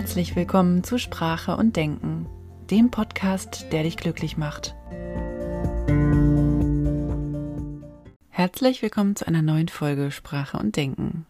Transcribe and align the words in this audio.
Herzlich 0.00 0.34
willkommen 0.34 0.82
zu 0.82 0.96
Sprache 0.96 1.58
und 1.58 1.76
Denken, 1.76 2.26
dem 2.70 2.90
Podcast, 2.90 3.66
der 3.70 3.82
dich 3.82 3.98
glücklich 3.98 4.38
macht. 4.38 4.74
Herzlich 8.30 8.80
willkommen 8.80 9.14
zu 9.14 9.28
einer 9.28 9.42
neuen 9.42 9.68
Folge 9.68 10.10
Sprache 10.10 10.56
und 10.56 10.76
Denken. 10.76 11.26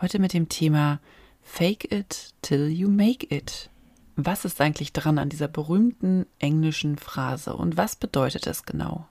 Heute 0.00 0.18
mit 0.18 0.32
dem 0.32 0.48
Thema 0.48 0.98
Fake 1.42 1.92
it 1.92 2.34
till 2.42 2.66
you 2.66 2.88
make 2.88 3.32
it. 3.32 3.70
Was 4.16 4.44
ist 4.44 4.60
eigentlich 4.60 4.92
dran 4.92 5.20
an 5.20 5.28
dieser 5.28 5.46
berühmten 5.46 6.26
englischen 6.40 6.98
Phrase 6.98 7.54
und 7.54 7.76
was 7.76 7.94
bedeutet 7.94 8.48
es 8.48 8.64
genau? 8.64 9.06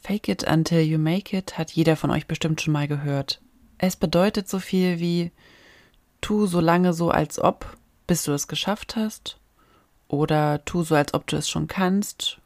Fake 0.00 0.28
it 0.28 0.42
until 0.50 0.80
you 0.80 0.98
make 0.98 1.36
it 1.36 1.56
hat 1.56 1.70
jeder 1.70 1.94
von 1.94 2.10
euch 2.10 2.26
bestimmt 2.26 2.60
schon 2.60 2.72
mal 2.72 2.88
gehört. 2.88 3.40
Es 3.78 3.94
bedeutet 3.94 4.48
so 4.48 4.58
viel 4.58 4.98
wie 4.98 5.30
tu 6.20 6.46
so 6.46 6.60
lange 6.60 6.92
so, 6.92 7.10
als 7.10 7.38
ob, 7.38 7.76
bis 8.06 8.24
du 8.24 8.32
es 8.32 8.48
geschafft 8.48 8.96
hast, 8.96 9.38
oder 10.08 10.64
tu 10.64 10.82
so, 10.82 10.94
als 10.94 11.14
ob 11.14 11.26
du 11.26 11.36
es 11.36 11.48
schon 11.48 11.66
kannst, 11.66 12.40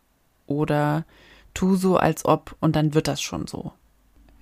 oder 0.47 1.05
tu 1.55 1.77
so, 1.77 1.97
als 1.97 2.25
ob, 2.25 2.57
und 2.61 2.77
dann 2.77 2.95
wird 2.95 3.09
das 3.09 3.23
schon 3.23 3.47
so. 3.47 3.73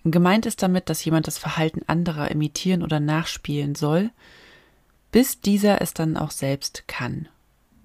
Gemeint 0.04 0.46
ist 0.46 0.62
damit, 0.62 0.88
dass 0.88 1.04
jemand 1.04 1.28
das 1.28 1.38
Verhalten 1.38 1.82
anderer 1.86 2.30
imitieren 2.30 2.82
oder 2.82 2.98
nachspielen 2.98 3.74
soll, 3.74 4.10
bis 5.12 5.40
dieser 5.40 5.80
es 5.80 5.94
dann 5.94 6.16
auch 6.16 6.32
selbst 6.32 6.88
kann. 6.88 7.28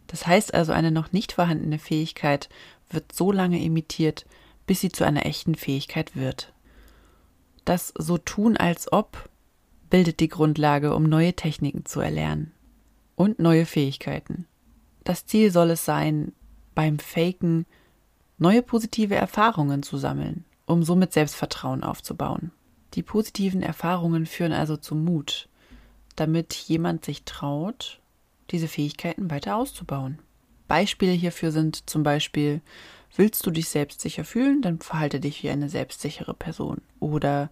Das 0.08 0.26
heißt 0.26 0.54
also, 0.54 0.72
eine 0.72 0.92
noch 0.92 1.12
nicht 1.12 1.34
vorhandene 1.34 1.78
Fähigkeit 1.78 2.50
wird 2.90 3.14
so 3.14 3.32
lange 3.32 3.62
imitiert, 3.62 4.26
bis 4.66 4.82
sie 4.82 4.90
zu 4.90 5.04
einer 5.04 5.26
echten 5.26 5.56
Fähigkeit 5.56 6.16
wird. 6.16 6.54
Das 7.66 7.94
so 7.98 8.18
tun 8.18 8.58
als 8.58 8.92
ob 8.92 9.30
bildet 9.90 10.20
die 10.20 10.28
Grundlage, 10.28 10.94
um 10.96 11.04
neue 11.04 11.34
Techniken 11.34 11.86
zu 11.86 12.00
erlernen 12.00 12.52
und 13.16 13.40
neue 13.40 13.66
Fähigkeiten. 13.66 14.46
Das 15.04 15.26
Ziel 15.26 15.52
soll 15.52 15.72
es 15.72 15.86
sein, 15.86 16.34
beim 16.76 17.00
Faken 17.00 17.66
neue 18.38 18.62
positive 18.62 19.16
Erfahrungen 19.16 19.84
zu 19.84 19.98
sammeln, 19.98 20.46
um 20.66 20.84
somit 20.84 21.14
Selbstvertrauen 21.14 21.84
aufzubauen. 21.84 22.52
Die 22.94 23.04
positiven 23.04 23.62
Erfahrungen 23.62 24.26
führen 24.26 24.54
also 24.54 24.78
zu 24.78 24.96
Mut, 24.96 25.50
damit 26.16 26.54
jemand 26.54 27.06
sich 27.06 27.24
traut, 27.24 28.00
diese 28.52 28.68
Fähigkeiten 28.68 29.30
weiter 29.30 29.56
auszubauen. 29.56 30.20
Beispiele 30.68 31.12
hierfür 31.12 31.52
sind 31.52 31.90
zum 31.90 32.04
Beispiel, 32.04 32.62
willst 33.16 33.46
du 33.46 33.52
dich 33.52 33.70
selbstsicher 33.70 34.24
fühlen, 34.24 34.62
dann 34.62 34.80
verhalte 34.80 35.20
dich 35.20 35.44
wie 35.44 35.50
eine 35.50 35.70
selbstsichere 35.70 36.34
Person. 36.34 36.82
Oder 37.00 37.50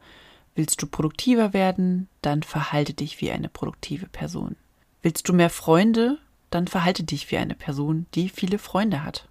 Willst 0.55 0.81
du 0.81 0.87
produktiver 0.87 1.53
werden, 1.53 2.07
dann 2.21 2.41
verhalte 2.41 2.93
dich 2.93 3.19
wie 3.21 3.31
eine 3.31 3.49
produktive 3.49 4.07
Person. 4.07 4.55
Willst 5.01 5.27
du 5.27 5.33
mehr 5.33 5.49
Freunde, 5.49 6.17
dann 6.49 6.67
verhalte 6.67 7.03
dich 7.03 7.29
wie 7.29 7.37
eine 7.37 7.55
Person, 7.55 8.05
die 8.15 8.29
viele 8.29 8.57
Freunde 8.57 9.03
hat. 9.03 9.27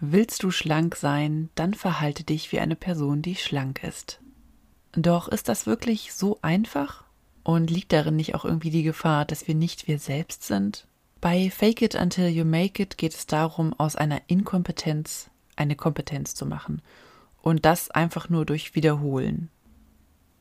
Willst 0.00 0.42
du 0.42 0.50
schlank 0.50 0.96
sein, 0.96 1.48
dann 1.54 1.72
verhalte 1.72 2.24
dich 2.24 2.50
wie 2.50 2.58
eine 2.58 2.76
Person, 2.76 3.22
die 3.22 3.36
schlank 3.36 3.84
ist. 3.84 4.20
Doch 4.92 5.28
ist 5.28 5.48
das 5.48 5.66
wirklich 5.66 6.12
so 6.12 6.38
einfach? 6.42 7.04
Und 7.44 7.70
liegt 7.70 7.92
darin 7.92 8.16
nicht 8.16 8.34
auch 8.34 8.44
irgendwie 8.44 8.70
die 8.70 8.82
Gefahr, 8.82 9.24
dass 9.24 9.46
wir 9.46 9.54
nicht 9.54 9.86
wir 9.86 9.98
selbst 9.98 10.42
sind? 10.42 10.86
Bei 11.20 11.50
Fake 11.50 11.82
It 11.82 11.94
Until 11.94 12.28
You 12.28 12.44
Make 12.44 12.82
It 12.82 12.98
geht 12.98 13.14
es 13.14 13.26
darum, 13.26 13.72
aus 13.74 13.96
einer 13.96 14.20
Inkompetenz 14.26 15.30
eine 15.56 15.76
Kompetenz 15.76 16.34
zu 16.34 16.46
machen. 16.46 16.82
Und 17.40 17.64
das 17.64 17.90
einfach 17.90 18.28
nur 18.28 18.44
durch 18.44 18.74
Wiederholen. 18.74 19.50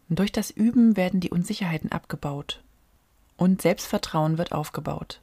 Und 0.10 0.20
durch 0.20 0.32
das 0.32 0.52
Üben 0.52 0.98
werden 0.98 1.20
die 1.20 1.32
Unsicherheiten 1.32 1.92
abgebaut 1.92 2.64
und 3.38 3.62
Selbstvertrauen 3.62 4.38
wird 4.38 4.52
aufgebaut. 4.52 5.22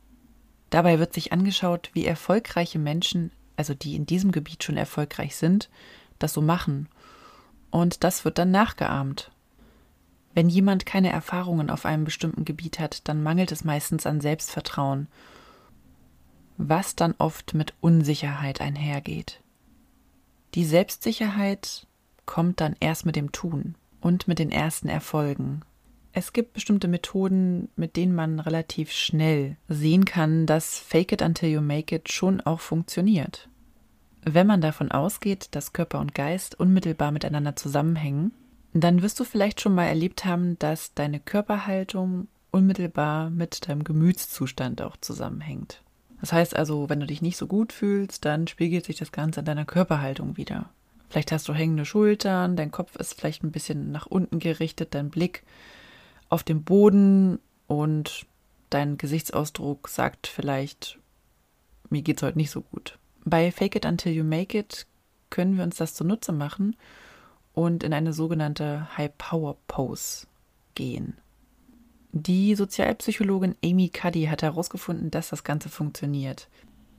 Dabei 0.70 0.98
wird 0.98 1.12
sich 1.12 1.32
angeschaut, 1.32 1.90
wie 1.94 2.04
erfolgreiche 2.04 2.78
Menschen, 2.78 3.32
also 3.56 3.74
die 3.74 3.96
in 3.96 4.06
diesem 4.06 4.32
Gebiet 4.32 4.62
schon 4.62 4.76
erfolgreich 4.76 5.36
sind, 5.36 5.68
das 6.18 6.32
so 6.32 6.40
machen. 6.40 6.88
Und 7.70 8.04
das 8.04 8.24
wird 8.24 8.38
dann 8.38 8.50
nachgeahmt. 8.50 9.30
Wenn 10.32 10.48
jemand 10.48 10.86
keine 10.86 11.10
Erfahrungen 11.10 11.70
auf 11.70 11.86
einem 11.86 12.04
bestimmten 12.04 12.44
Gebiet 12.44 12.78
hat, 12.78 13.08
dann 13.08 13.22
mangelt 13.22 13.50
es 13.52 13.64
meistens 13.64 14.06
an 14.06 14.20
Selbstvertrauen, 14.20 15.08
was 16.56 16.94
dann 16.94 17.14
oft 17.18 17.54
mit 17.54 17.74
Unsicherheit 17.80 18.60
einhergeht. 18.60 19.40
Die 20.54 20.64
Selbstsicherheit 20.64 21.86
kommt 22.26 22.60
dann 22.60 22.76
erst 22.80 23.06
mit 23.06 23.16
dem 23.16 23.32
Tun 23.32 23.74
und 24.00 24.28
mit 24.28 24.38
den 24.38 24.50
ersten 24.50 24.88
Erfolgen. 24.88 25.62
Es 26.12 26.32
gibt 26.32 26.54
bestimmte 26.54 26.88
Methoden, 26.88 27.68
mit 27.76 27.96
denen 27.96 28.14
man 28.14 28.40
relativ 28.40 28.90
schnell 28.90 29.56
sehen 29.68 30.04
kann, 30.04 30.46
dass 30.46 30.78
Fake 30.78 31.12
it 31.12 31.22
until 31.22 31.48
you 31.48 31.60
make 31.60 31.94
it 31.94 32.10
schon 32.10 32.40
auch 32.40 32.60
funktioniert. 32.60 33.48
Wenn 34.22 34.46
man 34.46 34.60
davon 34.60 34.90
ausgeht, 34.90 35.48
dass 35.52 35.72
Körper 35.72 36.00
und 36.00 36.14
Geist 36.14 36.58
unmittelbar 36.58 37.12
miteinander 37.12 37.56
zusammenhängen, 37.56 38.32
dann 38.72 39.02
wirst 39.02 39.18
du 39.20 39.24
vielleicht 39.24 39.60
schon 39.60 39.74
mal 39.74 39.86
erlebt 39.86 40.24
haben, 40.24 40.58
dass 40.58 40.94
deine 40.94 41.20
Körperhaltung 41.20 42.28
unmittelbar 42.50 43.30
mit 43.30 43.68
deinem 43.68 43.84
Gemütszustand 43.84 44.82
auch 44.82 44.96
zusammenhängt. 44.96 45.82
Das 46.20 46.32
heißt 46.32 46.54
also, 46.54 46.88
wenn 46.88 47.00
du 47.00 47.06
dich 47.06 47.22
nicht 47.22 47.36
so 47.36 47.46
gut 47.46 47.72
fühlst, 47.72 48.24
dann 48.24 48.46
spiegelt 48.46 48.84
sich 48.84 48.96
das 48.96 49.12
Ganze 49.12 49.40
in 49.40 49.46
deiner 49.46 49.64
Körperhaltung 49.64 50.36
wieder. 50.36 50.68
Vielleicht 51.10 51.32
hast 51.32 51.48
du 51.48 51.52
hängende 51.52 51.84
Schultern, 51.84 52.54
dein 52.54 52.70
Kopf 52.70 52.94
ist 52.94 53.14
vielleicht 53.14 53.42
ein 53.42 53.50
bisschen 53.50 53.90
nach 53.90 54.06
unten 54.06 54.38
gerichtet, 54.38 54.94
dein 54.94 55.10
Blick 55.10 55.42
auf 56.28 56.44
dem 56.44 56.62
Boden 56.62 57.40
und 57.66 58.26
dein 58.70 58.96
Gesichtsausdruck 58.96 59.88
sagt 59.88 60.28
vielleicht, 60.28 61.00
mir 61.88 62.02
geht's 62.02 62.22
heute 62.22 62.38
nicht 62.38 62.52
so 62.52 62.60
gut. 62.62 62.96
Bei 63.24 63.50
Fake 63.50 63.74
It 63.74 63.84
Until 63.84 64.12
You 64.12 64.22
Make 64.22 64.56
It 64.56 64.86
können 65.30 65.56
wir 65.56 65.64
uns 65.64 65.76
das 65.76 65.94
zunutze 65.94 66.30
machen 66.30 66.76
und 67.54 67.82
in 67.82 67.92
eine 67.92 68.12
sogenannte 68.12 68.96
High 68.96 69.10
Power 69.18 69.56
Pose 69.66 70.28
gehen. 70.76 71.16
Die 72.12 72.54
Sozialpsychologin 72.54 73.56
Amy 73.64 73.88
Cuddy 73.88 74.26
hat 74.26 74.42
herausgefunden, 74.42 75.10
dass 75.10 75.30
das 75.30 75.42
Ganze 75.42 75.68
funktioniert. 75.68 76.48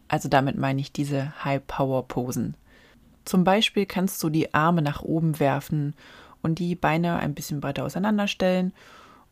Also 0.10 0.28
damit 0.28 0.58
meine 0.58 0.82
ich 0.82 0.92
diese 0.92 1.46
High 1.46 1.66
Power 1.66 2.06
Posen. 2.10 2.56
Zum 3.26 3.44
Beispiel 3.44 3.86
kannst 3.86 4.22
du 4.24 4.30
die 4.30 4.54
Arme 4.54 4.82
nach 4.82 5.02
oben 5.02 5.40
werfen 5.40 5.96
und 6.42 6.60
die 6.60 6.76
Beine 6.76 7.18
ein 7.18 7.34
bisschen 7.34 7.62
breiter 7.62 7.86
auseinanderstellen 7.86 8.74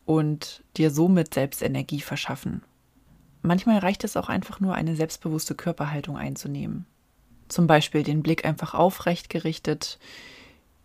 und 0.04 0.62
dir 0.76 0.90
somit 0.90 1.34
selbst 1.34 1.62
Energie 1.62 2.00
verschaffen. 2.00 2.62
Manchmal 3.42 3.78
reicht 3.78 4.04
es 4.04 4.16
auch 4.16 4.28
einfach 4.28 4.60
nur, 4.60 4.74
eine 4.74 4.96
selbstbewusste 4.96 5.54
Körperhaltung 5.54 6.16
einzunehmen. 6.16 6.86
Zum 7.48 7.66
Beispiel 7.66 8.02
den 8.02 8.22
Blick 8.22 8.44
einfach 8.44 8.74
aufrecht 8.74 9.30
gerichtet, 9.30 9.98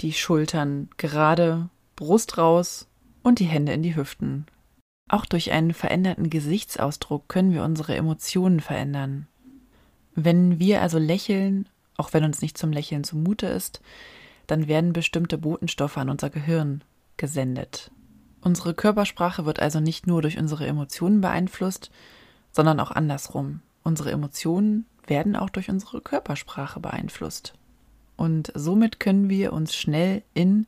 die 0.02 0.14
Schultern 0.14 0.90
gerade, 0.98 1.70
Brust 1.96 2.38
raus 2.38 2.88
und 3.24 3.40
die 3.40 3.46
Hände 3.46 3.74
in 3.74 3.84
die 3.84 3.96
Hüften. 3.96 4.46
Auch 5.10 5.26
durch 5.26 5.52
einen 5.52 5.74
veränderten 5.74 6.30
Gesichtsausdruck 6.30 7.30
können 7.30 7.54
wir 7.54 7.64
unsere 7.64 7.96
Emotionen 7.96 8.60
verändern. 8.60 9.28
Wenn 10.16 10.60
wir 10.60 10.82
also 10.82 10.98
lächeln 10.98 11.70
auch 11.98 12.14
wenn 12.14 12.24
uns 12.24 12.42
nicht 12.42 12.58
zum 12.58 12.72
Lächeln 12.72 13.04
zumute 13.04 13.48
ist, 13.48 13.82
dann 14.48 14.68
werden 14.68 14.94
bestimmte 14.94 15.38
Botenstoffe 15.38 15.98
an 15.98 16.10
unser 16.10 16.30
Gehirn 16.30 16.84
gesendet. 17.18 17.92
Unsere 18.42 18.74
Körpersprache 18.74 19.46
wird 19.46 19.60
also 19.60 19.80
nicht 19.80 20.06
nur 20.06 20.22
durch 20.22 20.38
unsere 20.38 20.68
Emotionen 20.68 21.22
beeinflusst, 21.22 21.90
sondern 22.52 22.80
auch 22.80 22.92
andersrum. 22.92 23.62
Unsere 23.84 24.12
Emotionen 24.12 24.86
werden 25.08 25.36
auch 25.36 25.50
durch 25.50 25.70
unsere 25.70 26.02
Körpersprache 26.02 26.80
beeinflusst. 26.80 27.54
Und 28.18 28.52
somit 28.56 29.00
können 29.00 29.30
wir 29.30 29.52
uns 29.52 29.76
schnell 29.76 30.24
in 30.34 30.68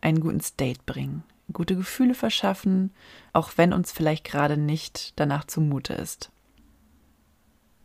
einen 0.00 0.20
guten 0.20 0.40
State 0.40 0.80
bringen, 0.86 1.24
gute 1.52 1.74
Gefühle 1.74 2.14
verschaffen, 2.14 2.92
auch 3.32 3.52
wenn 3.56 3.72
uns 3.72 3.92
vielleicht 3.92 4.24
gerade 4.24 4.56
nicht 4.56 5.12
danach 5.16 5.44
zumute 5.46 5.94
ist. 5.94 6.30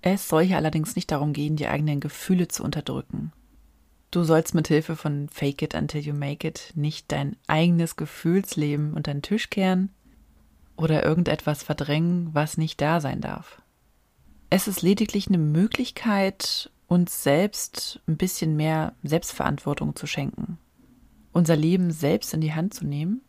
Es 0.01 0.27
soll 0.27 0.43
hier 0.43 0.57
allerdings 0.57 0.95
nicht 0.95 1.11
darum 1.11 1.33
gehen, 1.33 1.55
die 1.55 1.67
eigenen 1.67 1.99
Gefühle 1.99 2.47
zu 2.47 2.63
unterdrücken. 2.63 3.31
Du 4.09 4.23
sollst 4.23 4.53
mit 4.53 4.67
Hilfe 4.67 4.95
von 4.95 5.29
Fake 5.29 5.61
It 5.61 5.75
Until 5.75 6.01
You 6.01 6.13
Make 6.13 6.47
It 6.47 6.73
nicht 6.75 7.11
dein 7.11 7.37
eigenes 7.47 7.95
Gefühlsleben 7.95 8.93
unter 8.93 9.13
den 9.13 9.21
Tisch 9.21 9.49
kehren 9.49 9.89
oder 10.75 11.03
irgendetwas 11.03 11.63
verdrängen, 11.63 12.29
was 12.33 12.57
nicht 12.57 12.81
da 12.81 12.99
sein 12.99 13.21
darf. 13.21 13.61
Es 14.49 14.67
ist 14.67 14.81
lediglich 14.81 15.27
eine 15.27 15.37
Möglichkeit, 15.37 16.71
uns 16.87 17.23
selbst 17.23 18.01
ein 18.05 18.17
bisschen 18.17 18.57
mehr 18.57 18.95
Selbstverantwortung 19.01 19.95
zu 19.95 20.07
schenken, 20.07 20.57
unser 21.31 21.55
Leben 21.55 21.91
selbst 21.91 22.33
in 22.33 22.41
die 22.41 22.53
Hand 22.53 22.73
zu 22.73 22.85
nehmen 22.85 23.21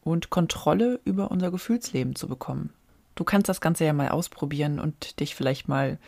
und 0.00 0.30
Kontrolle 0.30 0.98
über 1.04 1.30
unser 1.30 1.50
Gefühlsleben 1.50 2.14
zu 2.14 2.26
bekommen. 2.26 2.72
Du 3.20 3.24
kannst 3.24 3.50
das 3.50 3.60
Ganze 3.60 3.84
ja 3.84 3.92
mal 3.92 4.08
ausprobieren 4.08 4.78
und 4.78 5.20
dich 5.20 5.34
vielleicht 5.34 5.68
mal 5.68 5.98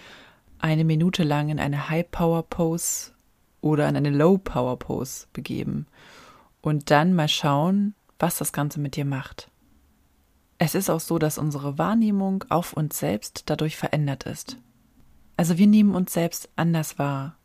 eine 0.59 0.83
Minute 0.83 1.25
lang 1.25 1.51
in 1.51 1.61
eine 1.61 1.91
High 1.91 2.11
Power 2.11 2.43
Pose 2.43 3.11
oder 3.61 3.87
in 3.87 3.99
eine 3.99 4.09
Low 4.09 4.39
Power 4.39 4.79
Pose 4.79 5.27
begeben 5.35 5.87
und 6.63 6.91
dann 6.91 7.13
mal 7.13 7.29
schauen, 7.29 7.95
was 8.19 8.39
das 8.39 8.55
Ganze 8.55 8.81
mit 8.81 8.97
dir 8.97 9.05
macht. 9.05 9.51
Es 10.57 10.75
ist 10.75 10.89
auch 10.89 11.01
so, 11.01 11.19
dass 11.19 11.37
unsere 11.37 11.77
Wahrnehmung 11.77 12.47
auf 12.49 12.73
uns 12.73 12.99
selbst 12.99 13.43
dadurch 13.45 13.77
verändert 13.77 14.23
ist. 14.23 14.57
Also 15.37 15.59
wir 15.59 15.67
nehmen 15.67 15.95
uns 15.95 16.15
selbst 16.15 16.49
anders 16.57 16.99
wahr. 16.99 17.37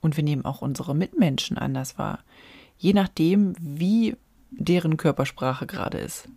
Und 0.00 0.16
wir 0.16 0.24
nehmen 0.24 0.44
auch 0.44 0.60
unsere 0.60 0.96
Mitmenschen 0.96 1.56
anders 1.56 1.98
wahr, 1.98 2.18
je 2.78 2.94
nachdem, 2.94 3.54
wie 3.60 4.16
deren 4.50 4.96
Körpersprache 4.96 5.68
gerade 5.68 5.98
ist. 5.98 6.28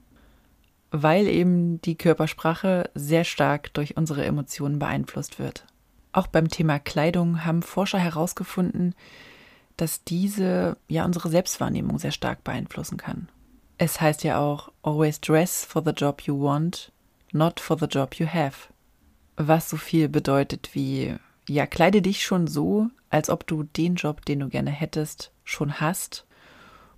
Weil 0.96 1.28
eben 1.28 1.82
die 1.82 1.96
Körpersprache 1.98 2.92
sehr 2.94 3.24
stark 3.24 3.74
durch 3.74 3.98
unsere 3.98 4.24
Emotionen 4.26 4.78
beeinflusst 4.78 5.40
wird. 5.40 5.66
Auch 6.12 6.28
beim 6.28 6.50
Thema 6.50 6.78
Kleidung 6.78 7.44
haben 7.44 7.64
Forscher 7.64 7.98
herausgefunden, 7.98 8.94
dass 9.76 10.04
diese 10.04 10.78
ja 10.88 11.04
unsere 11.04 11.30
Selbstwahrnehmung 11.30 11.98
sehr 11.98 12.12
stark 12.12 12.44
beeinflussen 12.44 12.98
kann. 12.98 13.28
Es 13.80 14.00
heißt 14.00 14.24
ja 14.24 14.40
auch, 14.40 14.72
always 14.84 15.20
dress 15.20 15.66
for 15.66 15.84
the 15.84 15.90
job 15.90 16.22
you 16.22 16.40
want, 16.40 16.92
not 17.32 17.60
for 17.60 17.76
the 17.80 17.88
job 17.88 18.14
you 18.16 18.28
have. 18.28 18.70
Was 19.36 19.72
so 19.72 19.78
viel 19.78 20.10
bedeutet 20.10 20.70
wie, 20.74 21.16
ja, 21.50 21.66
kleide 21.66 22.04
dich 22.04 22.24
schon 22.24 22.46
so, 22.46 22.90
als 23.10 23.32
ob 23.32 23.48
du 23.48 23.64
den 23.64 23.96
Job, 23.96 24.24
den 24.26 24.42
du 24.42 24.50
gerne 24.50 24.70
hättest, 24.70 25.32
schon 25.44 25.80
hast 25.82 26.28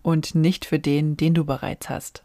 und 0.02 0.36
nicht 0.36 0.66
für 0.66 0.80
den, 0.80 1.16
den 1.16 1.34
du 1.34 1.46
bereits 1.46 1.90
hast. 1.90 2.25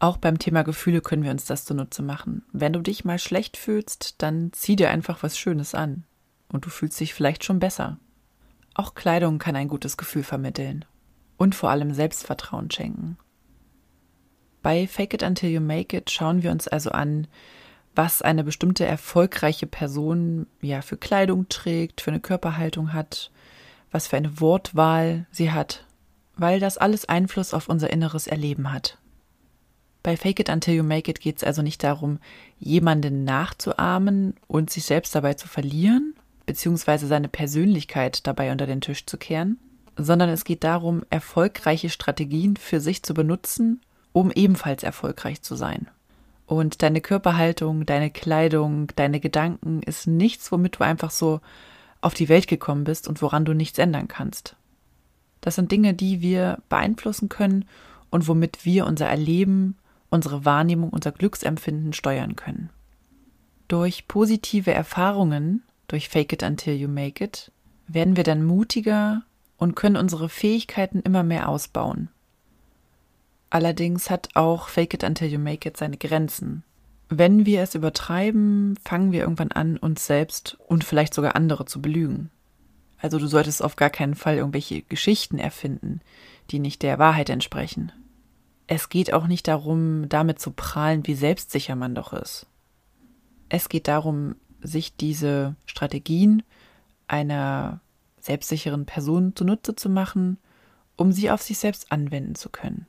Auch 0.00 0.16
beim 0.16 0.38
Thema 0.38 0.62
Gefühle 0.62 1.00
können 1.00 1.24
wir 1.24 1.32
uns 1.32 1.44
das 1.44 1.64
zunutze 1.64 2.02
machen. 2.02 2.44
Wenn 2.52 2.72
du 2.72 2.80
dich 2.80 3.04
mal 3.04 3.18
schlecht 3.18 3.56
fühlst, 3.56 4.22
dann 4.22 4.52
zieh 4.52 4.76
dir 4.76 4.90
einfach 4.90 5.22
was 5.22 5.36
Schönes 5.36 5.74
an 5.74 6.04
und 6.52 6.64
du 6.64 6.70
fühlst 6.70 7.00
dich 7.00 7.14
vielleicht 7.14 7.44
schon 7.44 7.58
besser. 7.58 7.98
Auch 8.74 8.94
Kleidung 8.94 9.38
kann 9.38 9.56
ein 9.56 9.68
gutes 9.68 9.96
Gefühl 9.96 10.22
vermitteln 10.22 10.84
und 11.36 11.56
vor 11.56 11.70
allem 11.70 11.92
Selbstvertrauen 11.92 12.70
schenken. 12.70 13.18
Bei 14.62 14.86
Fake 14.86 15.14
It 15.14 15.22
Until 15.22 15.50
You 15.50 15.60
Make 15.60 15.96
It 15.96 16.10
schauen 16.10 16.42
wir 16.42 16.52
uns 16.52 16.68
also 16.68 16.90
an, 16.90 17.26
was 17.96 18.22
eine 18.22 18.44
bestimmte 18.44 18.84
erfolgreiche 18.84 19.66
Person 19.66 20.46
ja 20.60 20.82
für 20.82 20.96
Kleidung 20.96 21.48
trägt, 21.48 22.00
für 22.00 22.12
eine 22.12 22.20
Körperhaltung 22.20 22.92
hat, 22.92 23.32
was 23.90 24.06
für 24.06 24.16
eine 24.16 24.40
Wortwahl 24.40 25.26
sie 25.32 25.50
hat, 25.50 25.84
weil 26.36 26.60
das 26.60 26.78
alles 26.78 27.08
Einfluss 27.08 27.54
auf 27.54 27.68
unser 27.68 27.90
inneres 27.90 28.28
Erleben 28.28 28.72
hat. 28.72 28.98
Bei 30.02 30.16
Fake 30.16 30.40
It 30.40 30.48
Until 30.48 30.74
You 30.74 30.84
Make 30.84 31.10
It 31.10 31.20
geht 31.20 31.38
es 31.38 31.44
also 31.44 31.62
nicht 31.62 31.82
darum, 31.82 32.18
jemanden 32.58 33.24
nachzuahmen 33.24 34.34
und 34.46 34.70
sich 34.70 34.84
selbst 34.84 35.14
dabei 35.14 35.34
zu 35.34 35.48
verlieren, 35.48 36.14
beziehungsweise 36.46 37.06
seine 37.06 37.28
Persönlichkeit 37.28 38.26
dabei 38.26 38.52
unter 38.52 38.66
den 38.66 38.80
Tisch 38.80 39.06
zu 39.06 39.18
kehren, 39.18 39.58
sondern 39.96 40.30
es 40.30 40.44
geht 40.44 40.64
darum, 40.64 41.02
erfolgreiche 41.10 41.90
Strategien 41.90 42.56
für 42.56 42.80
sich 42.80 43.02
zu 43.02 43.12
benutzen, 43.12 43.80
um 44.12 44.30
ebenfalls 44.30 44.82
erfolgreich 44.82 45.42
zu 45.42 45.56
sein. 45.56 45.88
Und 46.46 46.82
deine 46.82 47.02
Körperhaltung, 47.02 47.84
deine 47.84 48.10
Kleidung, 48.10 48.90
deine 48.96 49.20
Gedanken 49.20 49.82
ist 49.82 50.06
nichts, 50.06 50.50
womit 50.50 50.76
du 50.76 50.84
einfach 50.84 51.10
so 51.10 51.40
auf 52.00 52.14
die 52.14 52.30
Welt 52.30 52.48
gekommen 52.48 52.84
bist 52.84 53.06
und 53.08 53.20
woran 53.20 53.44
du 53.44 53.52
nichts 53.52 53.78
ändern 53.78 54.08
kannst. 54.08 54.56
Das 55.42 55.56
sind 55.56 55.70
Dinge, 55.70 55.92
die 55.92 56.22
wir 56.22 56.58
beeinflussen 56.68 57.28
können 57.28 57.66
und 58.10 58.28
womit 58.28 58.64
wir 58.64 58.86
unser 58.86 59.06
Erleben, 59.06 59.76
unsere 60.10 60.44
Wahrnehmung, 60.44 60.90
unser 60.90 61.12
Glücksempfinden 61.12 61.92
steuern 61.92 62.36
können. 62.36 62.70
Durch 63.68 64.08
positive 64.08 64.72
Erfahrungen, 64.72 65.62
durch 65.88 66.08
Fake 66.08 66.32
It 66.32 66.42
Until 66.42 66.74
You 66.74 66.88
Make 66.88 67.22
It, 67.22 67.52
werden 67.86 68.16
wir 68.16 68.24
dann 68.24 68.44
mutiger 68.44 69.22
und 69.56 69.74
können 69.74 69.96
unsere 69.96 70.28
Fähigkeiten 70.28 71.00
immer 71.00 71.22
mehr 71.22 71.48
ausbauen. 71.48 72.08
Allerdings 73.50 74.10
hat 74.10 74.28
auch 74.34 74.68
Fake 74.68 74.94
It 74.94 75.04
Until 75.04 75.28
You 75.28 75.38
Make 75.38 75.68
It 75.68 75.76
seine 75.76 75.96
Grenzen. 75.96 76.64
Wenn 77.08 77.46
wir 77.46 77.62
es 77.62 77.74
übertreiben, 77.74 78.78
fangen 78.84 79.12
wir 79.12 79.20
irgendwann 79.20 79.52
an, 79.52 79.78
uns 79.78 80.06
selbst 80.06 80.58
und 80.66 80.84
vielleicht 80.84 81.14
sogar 81.14 81.34
andere 81.34 81.64
zu 81.64 81.80
belügen. 81.80 82.30
Also 82.98 83.18
du 83.18 83.26
solltest 83.26 83.62
auf 83.62 83.76
gar 83.76 83.90
keinen 83.90 84.14
Fall 84.14 84.36
irgendwelche 84.36 84.82
Geschichten 84.82 85.38
erfinden, 85.38 86.00
die 86.50 86.58
nicht 86.58 86.82
der 86.82 86.98
Wahrheit 86.98 87.30
entsprechen. 87.30 87.92
Es 88.68 88.90
geht 88.90 89.12
auch 89.14 89.26
nicht 89.26 89.48
darum, 89.48 90.08
damit 90.10 90.38
zu 90.38 90.52
prahlen, 90.52 91.06
wie 91.06 91.14
selbstsicher 91.14 91.74
man 91.74 91.94
doch 91.94 92.12
ist. 92.12 92.46
Es 93.48 93.70
geht 93.70 93.88
darum, 93.88 94.36
sich 94.60 94.94
diese 94.94 95.56
Strategien 95.64 96.42
einer 97.06 97.80
selbstsicheren 98.20 98.84
Person 98.84 99.34
zunutze 99.34 99.74
zu 99.74 99.88
machen, 99.88 100.36
um 100.96 101.12
sie 101.12 101.30
auf 101.30 101.40
sich 101.40 101.58
selbst 101.58 101.90
anwenden 101.90 102.34
zu 102.34 102.50
können. 102.50 102.86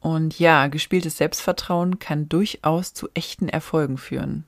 Und 0.00 0.38
ja, 0.38 0.68
gespieltes 0.68 1.18
Selbstvertrauen 1.18 1.98
kann 1.98 2.30
durchaus 2.30 2.94
zu 2.94 3.08
echten 3.12 3.48
Erfolgen 3.48 3.98
führen. 3.98 4.44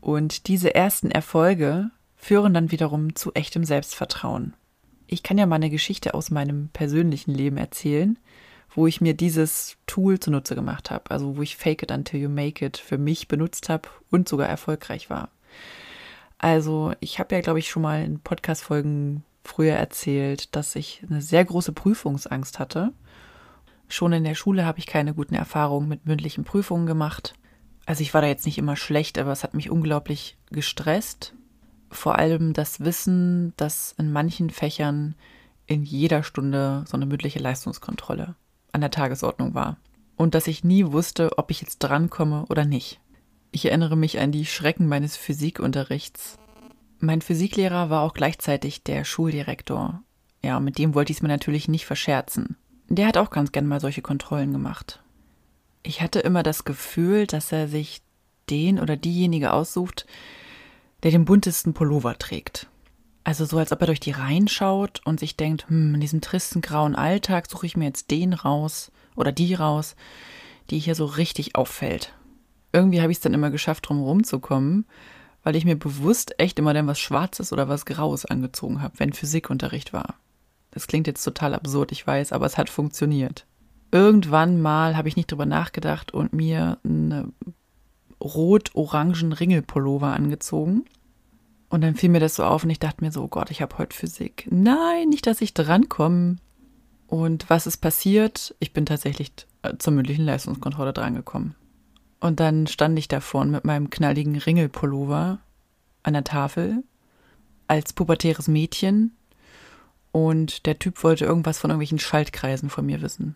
Und 0.00 0.46
diese 0.46 0.76
ersten 0.76 1.10
Erfolge 1.10 1.90
führen 2.14 2.54
dann 2.54 2.70
wiederum 2.70 3.16
zu 3.16 3.32
echtem 3.32 3.64
Selbstvertrauen. 3.64 4.54
Ich 5.08 5.24
kann 5.24 5.38
ja 5.38 5.46
mal 5.46 5.56
eine 5.56 5.70
Geschichte 5.70 6.14
aus 6.14 6.30
meinem 6.30 6.68
persönlichen 6.68 7.32
Leben 7.32 7.56
erzählen, 7.56 8.16
wo 8.74 8.86
ich 8.86 9.00
mir 9.00 9.14
dieses 9.14 9.76
Tool 9.86 10.18
zunutze 10.20 10.54
gemacht 10.54 10.90
habe, 10.90 11.10
also 11.10 11.36
wo 11.36 11.42
ich 11.42 11.56
Fake 11.56 11.82
it 11.82 11.90
until 11.90 12.20
you 12.20 12.28
make 12.28 12.64
it 12.64 12.76
für 12.76 12.98
mich 12.98 13.28
benutzt 13.28 13.68
habe 13.68 13.88
und 14.10 14.28
sogar 14.28 14.48
erfolgreich 14.48 15.10
war. 15.10 15.30
Also 16.38 16.92
ich 17.00 17.18
habe 17.18 17.34
ja, 17.34 17.40
glaube 17.40 17.58
ich, 17.58 17.68
schon 17.68 17.82
mal 17.82 18.02
in 18.02 18.20
Podcast-Folgen 18.20 19.24
früher 19.44 19.74
erzählt, 19.74 20.54
dass 20.56 20.74
ich 20.76 21.02
eine 21.08 21.20
sehr 21.22 21.44
große 21.44 21.72
Prüfungsangst 21.72 22.58
hatte 22.58 22.92
Schon 23.92 24.14
in 24.14 24.24
der 24.24 24.34
Schule 24.34 24.64
habe 24.64 24.78
ich 24.78 24.86
keine 24.86 25.12
guten 25.12 25.34
Erfahrungen 25.34 25.86
mit 25.86 26.06
mündlichen 26.06 26.44
Prüfungen 26.44 26.86
gemacht. 26.86 27.34
Also 27.84 28.00
ich 28.00 28.14
war 28.14 28.22
da 28.22 28.26
jetzt 28.26 28.46
nicht 28.46 28.56
immer 28.56 28.74
schlecht, 28.74 29.18
aber 29.18 29.32
es 29.32 29.44
hat 29.44 29.52
mich 29.52 29.68
unglaublich 29.68 30.38
gestresst. 30.50 31.34
Vor 31.90 32.18
allem 32.18 32.54
das 32.54 32.80
Wissen, 32.80 33.52
dass 33.58 33.94
in 33.98 34.10
manchen 34.10 34.48
Fächern 34.48 35.14
in 35.66 35.82
jeder 35.82 36.22
Stunde 36.22 36.84
so 36.86 36.96
eine 36.96 37.04
mündliche 37.04 37.38
Leistungskontrolle 37.38 38.34
an 38.72 38.80
der 38.80 38.90
Tagesordnung 38.90 39.54
war. 39.54 39.76
Und 40.16 40.34
dass 40.34 40.46
ich 40.46 40.64
nie 40.64 40.86
wusste, 40.86 41.38
ob 41.38 41.50
ich 41.50 41.60
jetzt 41.60 41.78
drankomme 41.78 42.46
oder 42.48 42.64
nicht. 42.64 43.00
Ich 43.50 43.66
erinnere 43.66 43.96
mich 43.96 44.18
an 44.18 44.32
die 44.32 44.46
Schrecken 44.46 44.86
meines 44.86 45.16
Physikunterrichts. 45.16 46.38
Mein 46.98 47.20
Physiklehrer 47.20 47.90
war 47.90 48.02
auch 48.02 48.14
gleichzeitig 48.14 48.82
der 48.82 49.04
Schuldirektor. 49.04 50.02
Ja, 50.42 50.60
mit 50.60 50.78
dem 50.78 50.94
wollte 50.94 51.12
ich 51.12 51.18
es 51.18 51.22
mir 51.22 51.28
natürlich 51.28 51.68
nicht 51.68 51.86
verscherzen 51.86 52.56
der 52.96 53.06
hat 53.06 53.16
auch 53.16 53.30
ganz 53.30 53.52
gern 53.52 53.66
mal 53.66 53.80
solche 53.80 54.02
Kontrollen 54.02 54.52
gemacht. 54.52 55.02
Ich 55.82 56.02
hatte 56.02 56.20
immer 56.20 56.42
das 56.42 56.64
Gefühl, 56.64 57.26
dass 57.26 57.50
er 57.50 57.66
sich 57.66 58.02
den 58.50 58.78
oder 58.78 58.96
diejenige 58.96 59.52
aussucht, 59.52 60.06
der 61.02 61.10
den 61.10 61.24
buntesten 61.24 61.72
Pullover 61.72 62.18
trägt. 62.18 62.68
Also 63.24 63.44
so, 63.44 63.58
als 63.58 63.70
ob 63.72 63.80
er 63.80 63.86
durch 63.86 64.00
die 64.00 64.10
Reihen 64.10 64.48
schaut 64.48 65.00
und 65.04 65.20
sich 65.20 65.36
denkt, 65.36 65.68
hm, 65.68 65.94
in 65.94 66.00
diesem 66.00 66.20
tristen 66.20 66.60
grauen 66.60 66.96
Alltag 66.96 67.48
suche 67.48 67.66
ich 67.66 67.76
mir 67.76 67.84
jetzt 67.84 68.10
den 68.10 68.32
raus 68.32 68.90
oder 69.14 69.30
die 69.30 69.54
raus, 69.54 69.94
die 70.70 70.78
hier 70.78 70.94
so 70.94 71.04
richtig 71.04 71.54
auffällt. 71.54 72.14
Irgendwie 72.72 73.00
habe 73.00 73.12
ich 73.12 73.18
es 73.18 73.22
dann 73.22 73.34
immer 73.34 73.50
geschafft, 73.50 73.88
drum 73.88 74.02
rumzukommen, 74.02 74.86
weil 75.44 75.56
ich 75.56 75.64
mir 75.64 75.76
bewusst 75.76 76.38
echt 76.38 76.58
immer 76.58 76.74
dann 76.74 76.86
was 76.86 76.98
Schwarzes 76.98 77.52
oder 77.52 77.68
was 77.68 77.86
Graues 77.86 78.24
angezogen 78.24 78.82
habe, 78.82 78.98
wenn 78.98 79.12
Physikunterricht 79.12 79.92
war. 79.92 80.14
Das 80.70 80.86
klingt 80.86 81.06
jetzt 81.06 81.22
total 81.22 81.54
absurd, 81.54 81.92
ich 81.92 82.06
weiß, 82.06 82.32
aber 82.32 82.46
es 82.46 82.56
hat 82.56 82.70
funktioniert. 82.70 83.46
Irgendwann 83.90 84.60
mal 84.60 84.96
habe 84.96 85.08
ich 85.08 85.16
nicht 85.16 85.30
drüber 85.30 85.44
nachgedacht 85.44 86.12
und 86.12 86.32
mir 86.32 86.78
einen 86.82 87.34
rot-orangen 88.20 89.32
Ringelpullover 89.32 90.12
angezogen. 90.14 90.86
Und 91.72 91.80
dann 91.80 91.94
fiel 91.94 92.10
mir 92.10 92.20
das 92.20 92.34
so 92.34 92.44
auf 92.44 92.64
und 92.64 92.70
ich 92.70 92.80
dachte 92.80 93.02
mir 93.02 93.10
so, 93.10 93.22
oh 93.22 93.28
Gott, 93.28 93.50
ich 93.50 93.62
habe 93.62 93.78
heute 93.78 93.96
Physik. 93.96 94.46
Nein, 94.50 95.08
nicht, 95.08 95.26
dass 95.26 95.40
ich 95.40 95.54
drankomme. 95.54 96.36
Und 97.06 97.48
was 97.48 97.66
ist 97.66 97.78
passiert? 97.78 98.54
Ich 98.58 98.74
bin 98.74 98.84
tatsächlich 98.84 99.32
zur 99.78 99.94
mündlichen 99.94 100.26
Leistungskontrolle 100.26 100.92
drangekommen. 100.92 101.54
Und 102.20 102.40
dann 102.40 102.66
stand 102.66 102.98
ich 102.98 103.08
da 103.08 103.20
vorne 103.20 103.50
mit 103.50 103.64
meinem 103.64 103.88
knalligen 103.88 104.36
Ringelpullover 104.36 105.38
an 106.02 106.12
der 106.12 106.24
Tafel 106.24 106.84
als 107.68 107.94
pubertäres 107.94 108.48
Mädchen 108.48 109.16
und 110.10 110.66
der 110.66 110.78
Typ 110.78 111.02
wollte 111.02 111.24
irgendwas 111.24 111.58
von 111.58 111.70
irgendwelchen 111.70 111.98
Schaltkreisen 111.98 112.68
von 112.68 112.84
mir 112.84 113.00
wissen. 113.00 113.34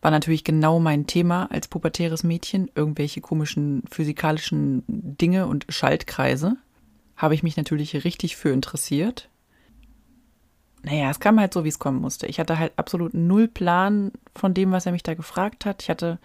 War 0.00 0.10
natürlich 0.10 0.42
genau 0.42 0.80
mein 0.80 1.06
Thema 1.06 1.50
als 1.52 1.68
pubertäres 1.68 2.24
Mädchen, 2.24 2.70
irgendwelche 2.74 3.20
komischen 3.20 3.82
physikalischen 3.90 4.84
Dinge 4.88 5.46
und 5.48 5.66
Schaltkreise. 5.68 6.56
Habe 7.16 7.34
ich 7.34 7.42
mich 7.42 7.56
natürlich 7.56 8.04
richtig 8.04 8.36
für 8.36 8.50
interessiert. 8.50 9.28
Naja, 10.82 11.10
es 11.10 11.20
kam 11.20 11.38
halt 11.38 11.54
so, 11.54 11.62
wie 11.62 11.68
es 11.68 11.78
kommen 11.78 12.00
musste. 12.00 12.26
Ich 12.26 12.40
hatte 12.40 12.58
halt 12.58 12.72
absolut 12.76 13.14
null 13.14 13.46
Plan 13.46 14.10
von 14.34 14.52
dem, 14.52 14.72
was 14.72 14.86
er 14.86 14.92
mich 14.92 15.04
da 15.04 15.14
gefragt 15.14 15.64
hat. 15.64 15.82
Ich 15.82 15.90
hatte, 15.90 16.18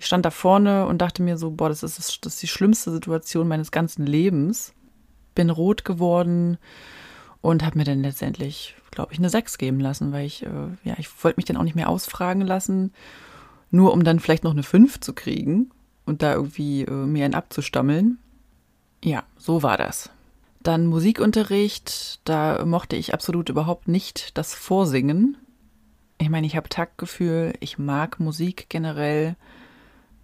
ich 0.00 0.06
stand 0.06 0.24
da 0.24 0.30
vorne 0.30 0.86
und 0.86 0.98
dachte 0.98 1.22
mir 1.22 1.36
so, 1.36 1.52
boah, 1.52 1.68
das 1.68 1.84
ist, 1.84 1.98
das 1.98 2.34
ist 2.34 2.42
die 2.42 2.48
schlimmste 2.48 2.90
Situation 2.90 3.46
meines 3.46 3.70
ganzen 3.70 4.04
Lebens. 4.04 4.74
Bin 5.36 5.50
rot 5.50 5.84
geworden 5.84 6.58
und 7.40 7.64
habe 7.64 7.78
mir 7.78 7.84
dann 7.84 8.02
letztendlich 8.02 8.74
glaube 8.92 9.12
ich, 9.12 9.18
eine 9.18 9.30
6 9.30 9.58
geben 9.58 9.80
lassen, 9.80 10.12
weil 10.12 10.26
ich, 10.26 10.44
äh, 10.44 10.68
ja, 10.84 10.94
ich 10.98 11.08
wollte 11.24 11.38
mich 11.38 11.46
dann 11.46 11.56
auch 11.56 11.64
nicht 11.64 11.74
mehr 11.74 11.88
ausfragen 11.88 12.42
lassen. 12.42 12.92
nur 13.74 13.94
um 13.94 14.04
dann 14.04 14.20
vielleicht 14.20 14.44
noch 14.44 14.50
eine 14.50 14.62
5 14.62 15.00
zu 15.00 15.14
kriegen 15.14 15.70
und 16.04 16.20
da 16.20 16.34
irgendwie 16.34 16.82
äh, 16.82 16.90
mir 16.90 17.24
einen 17.24 17.34
abzustammeln. 17.34 18.18
Ja, 19.02 19.22
so 19.38 19.62
war 19.62 19.78
das. 19.78 20.10
Dann 20.62 20.86
Musikunterricht, 20.86 22.20
da 22.24 22.64
mochte 22.64 22.94
ich 22.94 23.14
absolut 23.14 23.48
überhaupt 23.48 23.88
nicht 23.88 24.36
das 24.38 24.54
Vorsingen. 24.54 25.36
Ich 26.18 26.30
meine, 26.30 26.46
ich 26.46 26.54
habe 26.54 26.68
Taktgefühl, 26.68 27.54
ich 27.58 27.78
mag 27.78 28.20
Musik 28.20 28.66
generell, 28.68 29.34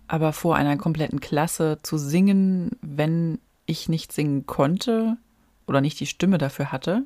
aber 0.06 0.32
vor 0.32 0.54
einer 0.54 0.76
kompletten 0.76 1.18
Klasse 1.18 1.78
zu 1.82 1.98
singen, 1.98 2.70
wenn 2.80 3.40
ich 3.66 3.88
nicht 3.88 4.12
singen 4.12 4.46
konnte 4.46 5.16
oder 5.66 5.80
nicht 5.80 5.98
die 5.98 6.06
Stimme 6.06 6.38
dafür 6.38 6.70
hatte, 6.70 7.04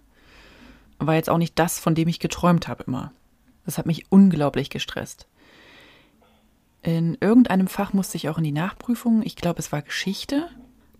war 0.98 1.14
jetzt 1.14 1.30
auch 1.30 1.38
nicht 1.38 1.58
das, 1.58 1.78
von 1.78 1.94
dem 1.94 2.08
ich 2.08 2.20
geträumt 2.20 2.68
habe 2.68 2.84
immer. 2.84 3.12
Das 3.64 3.78
hat 3.78 3.86
mich 3.86 4.10
unglaublich 4.10 4.68
gestresst. 4.68 5.26
In 6.82 7.16
irgendeinem 7.20 7.68
Fach 7.68 7.92
musste 7.92 8.16
ich 8.16 8.28
auch 8.28 8.38
in 8.38 8.44
die 8.44 8.52
Nachprüfung. 8.52 9.22
Ich 9.22 9.36
glaube, 9.36 9.60
es 9.60 9.72
war 9.72 9.82
Geschichte. 9.82 10.48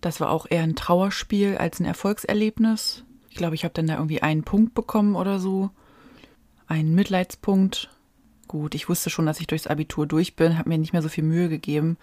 Das 0.03 0.19
war 0.19 0.31
auch 0.31 0.45
eher 0.49 0.63
ein 0.63 0.75
Trauerspiel 0.75 1.55
als 1.57 1.79
ein 1.79 1.85
Erfolgserlebnis. 1.85 3.05
Ich 3.29 3.37
glaube, 3.37 3.55
ich 3.55 3.63
habe 3.63 3.73
dann 3.73 3.87
da 3.87 3.93
irgendwie 3.93 4.21
einen 4.21 4.43
Punkt 4.43 4.73
bekommen 4.73 5.15
oder 5.15 5.39
so. 5.39 5.69
Einen 6.67 6.93
Mitleidspunkt. 6.93 7.89
Gut, 8.49 8.75
ich 8.75 8.89
wusste 8.89 9.09
schon, 9.09 9.25
dass 9.25 9.39
ich 9.39 9.47
durchs 9.47 9.65
Abitur 9.65 10.05
durch 10.05 10.35
bin, 10.35 10.57
habe 10.57 10.67
mir 10.67 10.77
nicht 10.77 10.91
mehr 10.91 11.01
so 11.01 11.07
viel 11.07 11.23
Mühe 11.23 11.47
gegeben. 11.47 11.95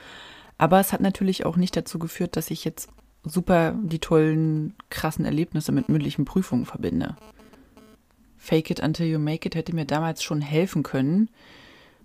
Aber 0.57 0.81
es 0.81 0.95
hat 0.95 1.03
natürlich 1.03 1.45
auch 1.45 1.57
nicht 1.57 1.77
dazu 1.77 1.99
geführt, 1.99 2.37
dass 2.37 2.51
ich 2.51 2.65
jetzt 2.65 2.89
super 3.23 3.75
die 3.83 3.99
tollen, 3.99 4.75
krassen 4.89 5.27
Erlebnisse 5.27 5.71
mit 5.71 5.91
mündlichen 5.91 6.25
Prüfungen 6.25 6.65
verbinde. 6.65 7.19
Fake 8.39 8.71
it 8.71 8.81
until 8.81 9.05
you 9.05 9.19
make 9.19 9.47
it 9.47 9.55
hätte 9.55 9.75
mir 9.75 9.85
damals 9.85 10.23
schon 10.23 10.41
helfen 10.41 10.83
können, 10.83 11.29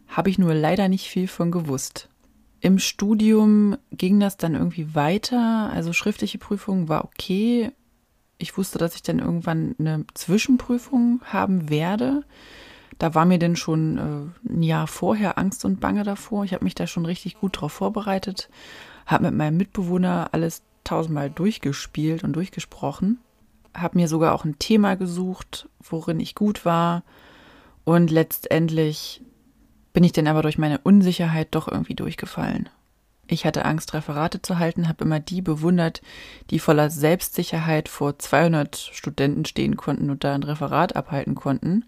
habe 0.10 0.30
ich 0.30 0.40
nur 0.40 0.56
leider 0.56 0.90
nicht 0.90 1.08
viel 1.08 1.30
von 1.30 1.52
gewusst. 1.52 2.10
Im 2.62 2.80
Studium 2.80 3.78
ging 3.92 4.20
das 4.20 4.38
dann 4.38 4.56
irgendwie 4.56 4.96
weiter. 4.96 5.70
Also 5.72 5.94
schriftliche 5.94 6.38
Prüfung 6.38 6.90
war 6.90 7.04
okay. 7.06 7.72
Ich 8.38 8.58
wusste, 8.58 8.80
dass 8.80 8.96
ich 8.96 9.04
dann 9.04 9.20
irgendwann 9.20 9.76
eine 9.80 10.06
Zwischenprüfung 10.14 11.22
haben 11.26 11.70
werde. 11.70 12.24
Da 12.98 13.14
war 13.14 13.26
mir 13.26 13.40
denn 13.40 13.56
schon 13.56 13.98
äh, 13.98 14.52
ein 14.54 14.64
Jahr 14.64 14.88
vorher 14.88 15.38
Angst 15.38 15.66
und 15.66 15.80
Bange 15.80 16.04
davor. 16.04 16.46
Ich 16.46 16.54
habe 16.54 16.64
mich 16.64 16.76
da 16.76 16.88
schon 16.88 17.06
richtig 17.06 17.40
gut 17.40 17.60
drauf 17.60 17.74
vorbereitet, 17.74 18.50
habe 19.06 19.26
mit 19.26 19.36
meinem 19.36 19.58
Mitbewohner 19.58 20.30
alles 20.32 20.64
tausendmal 20.84 21.30
durchgespielt 21.30 22.24
und 22.24 22.34
durchgesprochen, 22.34 23.20
habe 23.74 23.98
mir 23.98 24.08
sogar 24.08 24.34
auch 24.34 24.46
ein 24.46 24.60
Thema 24.60 24.96
gesucht, 24.96 25.68
worin 25.82 26.20
ich 26.20 26.36
gut 26.36 26.64
war. 26.64 27.04
Und 27.84 28.12
letztendlich 28.12 29.22
bin 29.96 30.04
ich 30.04 30.12
denn 30.12 30.28
aber 30.28 30.42
durch 30.42 30.58
meine 30.58 30.80
Unsicherheit 30.80 31.48
doch 31.52 31.70
irgendwie 31.70 31.96
durchgefallen. 31.96 32.68
Ich 33.28 33.46
hatte 33.46 33.64
Angst, 33.64 33.94
Referate 33.94 34.42
zu 34.42 34.60
halten, 34.60 34.90
habe 34.90 35.06
immer 35.06 35.22
die 35.22 35.42
bewundert, 35.42 36.02
die 36.50 36.60
voller 36.60 36.90
Selbstsicherheit 36.90 37.88
vor 37.88 38.20
200 38.20 38.76
Studenten 38.76 39.46
stehen 39.46 39.78
konnten 39.78 40.10
und 40.10 40.26
da 40.26 40.36
ein 40.36 40.44
Referat 40.44 40.98
abhalten 40.98 41.34
konnten. 41.34 41.86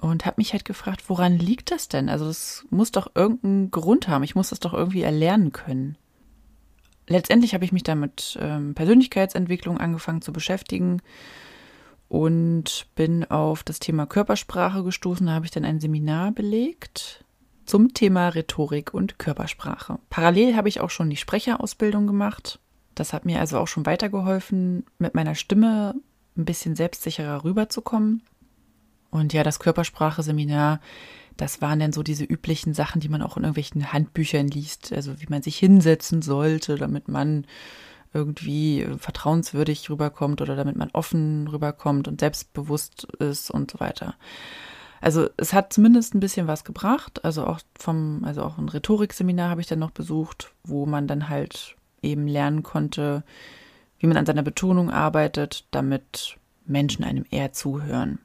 Und 0.00 0.24
habe 0.24 0.36
mich 0.38 0.54
halt 0.54 0.64
gefragt, 0.64 1.10
woran 1.10 1.36
liegt 1.38 1.70
das 1.70 1.88
denn? 1.88 2.08
Also 2.08 2.26
es 2.26 2.64
muss 2.70 2.90
doch 2.90 3.10
irgendeinen 3.14 3.70
Grund 3.70 4.08
haben. 4.08 4.24
Ich 4.24 4.34
muss 4.34 4.48
das 4.48 4.60
doch 4.60 4.72
irgendwie 4.72 5.02
erlernen 5.02 5.52
können. 5.52 5.98
Letztendlich 7.06 7.52
habe 7.52 7.66
ich 7.66 7.72
mich 7.72 7.82
dann 7.82 8.00
mit 8.00 8.38
ähm, 8.40 8.74
Persönlichkeitsentwicklung 8.74 9.76
angefangen 9.76 10.22
zu 10.22 10.32
beschäftigen 10.32 11.02
und 12.08 12.86
bin 12.94 13.30
auf 13.30 13.62
das 13.62 13.78
Thema 13.78 14.06
Körpersprache 14.06 14.82
gestoßen. 14.82 15.26
Da 15.26 15.34
habe 15.34 15.44
ich 15.44 15.50
dann 15.50 15.66
ein 15.66 15.80
Seminar 15.80 16.32
belegt 16.32 17.25
zum 17.66 17.94
Thema 17.94 18.28
Rhetorik 18.28 18.94
und 18.94 19.18
Körpersprache. 19.18 19.98
Parallel 20.08 20.56
habe 20.56 20.68
ich 20.68 20.80
auch 20.80 20.90
schon 20.90 21.10
die 21.10 21.16
Sprecherausbildung 21.16 22.06
gemacht. 22.06 22.60
Das 22.94 23.12
hat 23.12 23.26
mir 23.26 23.40
also 23.40 23.58
auch 23.58 23.68
schon 23.68 23.86
weitergeholfen, 23.86 24.86
mit 24.98 25.14
meiner 25.14 25.34
Stimme 25.34 25.94
ein 26.36 26.44
bisschen 26.44 26.76
selbstsicherer 26.76 27.44
rüberzukommen. 27.44 28.22
Und 29.10 29.32
ja, 29.32 29.42
das 29.42 29.58
Körpersprache-Seminar, 29.58 30.80
das 31.36 31.60
waren 31.60 31.78
dann 31.78 31.92
so 31.92 32.02
diese 32.02 32.24
üblichen 32.24 32.74
Sachen, 32.74 33.00
die 33.00 33.08
man 33.08 33.22
auch 33.22 33.36
in 33.36 33.42
irgendwelchen 33.42 33.92
Handbüchern 33.92 34.48
liest. 34.48 34.92
Also 34.92 35.20
wie 35.20 35.26
man 35.28 35.42
sich 35.42 35.58
hinsetzen 35.58 36.22
sollte, 36.22 36.76
damit 36.76 37.08
man 37.08 37.46
irgendwie 38.14 38.86
vertrauenswürdig 38.98 39.90
rüberkommt 39.90 40.40
oder 40.40 40.56
damit 40.56 40.76
man 40.76 40.90
offen 40.92 41.48
rüberkommt 41.48 42.08
und 42.08 42.20
selbstbewusst 42.20 43.04
ist 43.18 43.50
und 43.50 43.70
so 43.70 43.80
weiter. 43.80 44.14
Also 45.00 45.28
es 45.36 45.52
hat 45.52 45.72
zumindest 45.72 46.14
ein 46.14 46.20
bisschen 46.20 46.46
was 46.46 46.64
gebracht. 46.64 47.24
Also 47.24 47.46
auch 47.46 47.60
vom, 47.78 48.22
also 48.24 48.42
auch 48.42 48.58
ein 48.58 48.68
Rhetorikseminar 48.68 49.50
habe 49.50 49.60
ich 49.60 49.66
dann 49.66 49.78
noch 49.78 49.90
besucht, 49.90 50.52
wo 50.64 50.86
man 50.86 51.06
dann 51.06 51.28
halt 51.28 51.76
eben 52.02 52.26
lernen 52.26 52.62
konnte, 52.62 53.24
wie 53.98 54.06
man 54.06 54.16
an 54.16 54.26
seiner 54.26 54.42
Betonung 54.42 54.90
arbeitet, 54.90 55.66
damit 55.70 56.38
Menschen 56.64 57.04
einem 57.04 57.24
eher 57.30 57.52
zuhören. 57.52 58.18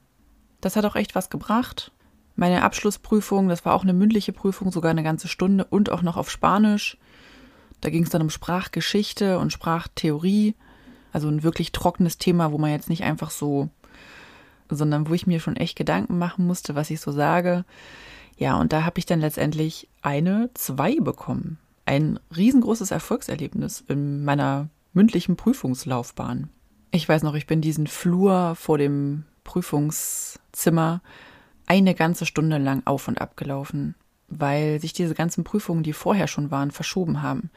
Das 0.60 0.76
hat 0.76 0.84
auch 0.84 0.96
echt 0.96 1.14
was 1.14 1.30
gebracht. 1.30 1.92
Meine 2.36 2.62
Abschlussprüfung, 2.62 3.48
das 3.48 3.64
war 3.64 3.74
auch 3.74 3.82
eine 3.82 3.92
mündliche 3.92 4.32
Prüfung, 4.32 4.72
sogar 4.72 4.90
eine 4.90 5.02
ganze 5.02 5.28
Stunde 5.28 5.64
und 5.64 5.90
auch 5.90 6.02
noch 6.02 6.16
auf 6.16 6.30
Spanisch. 6.30 6.96
Da 7.80 7.90
ging 7.90 8.04
es 8.04 8.10
dann 8.10 8.22
um 8.22 8.30
Sprachgeschichte 8.30 9.38
und 9.38 9.52
Sprachtheorie. 9.52 10.54
Also 11.12 11.28
ein 11.28 11.42
wirklich 11.42 11.72
trockenes 11.72 12.16
Thema, 12.16 12.52
wo 12.52 12.58
man 12.58 12.70
jetzt 12.70 12.88
nicht 12.88 13.02
einfach 13.02 13.30
so 13.30 13.68
sondern 14.76 15.08
wo 15.08 15.14
ich 15.14 15.26
mir 15.26 15.40
schon 15.40 15.56
echt 15.56 15.76
Gedanken 15.76 16.18
machen 16.18 16.46
musste, 16.46 16.74
was 16.74 16.90
ich 16.90 17.00
so 17.00 17.12
sage. 17.12 17.64
Ja, 18.36 18.58
und 18.58 18.72
da 18.72 18.84
habe 18.84 18.98
ich 18.98 19.06
dann 19.06 19.20
letztendlich 19.20 19.88
eine 20.02 20.50
zwei 20.54 20.96
bekommen. 20.96 21.58
Ein 21.84 22.18
riesengroßes 22.36 22.90
Erfolgserlebnis 22.90 23.84
in 23.88 24.24
meiner 24.24 24.68
mündlichen 24.92 25.36
Prüfungslaufbahn. 25.36 26.48
Ich 26.90 27.08
weiß 27.08 27.22
noch, 27.22 27.34
ich 27.34 27.46
bin 27.46 27.60
diesen 27.60 27.86
Flur 27.86 28.54
vor 28.54 28.78
dem 28.78 29.24
Prüfungszimmer 29.44 31.02
eine 31.66 31.94
ganze 31.94 32.26
Stunde 32.26 32.58
lang 32.58 32.82
auf 32.84 33.08
und 33.08 33.20
ab 33.20 33.36
gelaufen, 33.36 33.94
weil 34.28 34.80
sich 34.80 34.92
diese 34.92 35.14
ganzen 35.14 35.44
Prüfungen, 35.44 35.82
die 35.82 35.92
vorher 35.92 36.26
schon 36.26 36.50
waren, 36.50 36.70
verschoben 36.70 37.22
haben. 37.22 37.50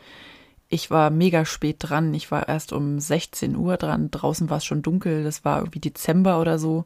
Ich 0.75 0.91
war 0.91 1.09
mega 1.09 1.45
spät 1.45 1.77
dran. 1.79 2.13
Ich 2.13 2.31
war 2.31 2.49
erst 2.49 2.73
um 2.73 2.99
16 2.99 3.55
Uhr 3.55 3.77
dran. 3.77 4.11
Draußen 4.11 4.49
war 4.49 4.57
es 4.57 4.65
schon 4.65 4.81
dunkel. 4.81 5.23
Das 5.23 5.45
war 5.45 5.59
irgendwie 5.59 5.79
Dezember 5.79 6.41
oder 6.41 6.59
so. 6.59 6.83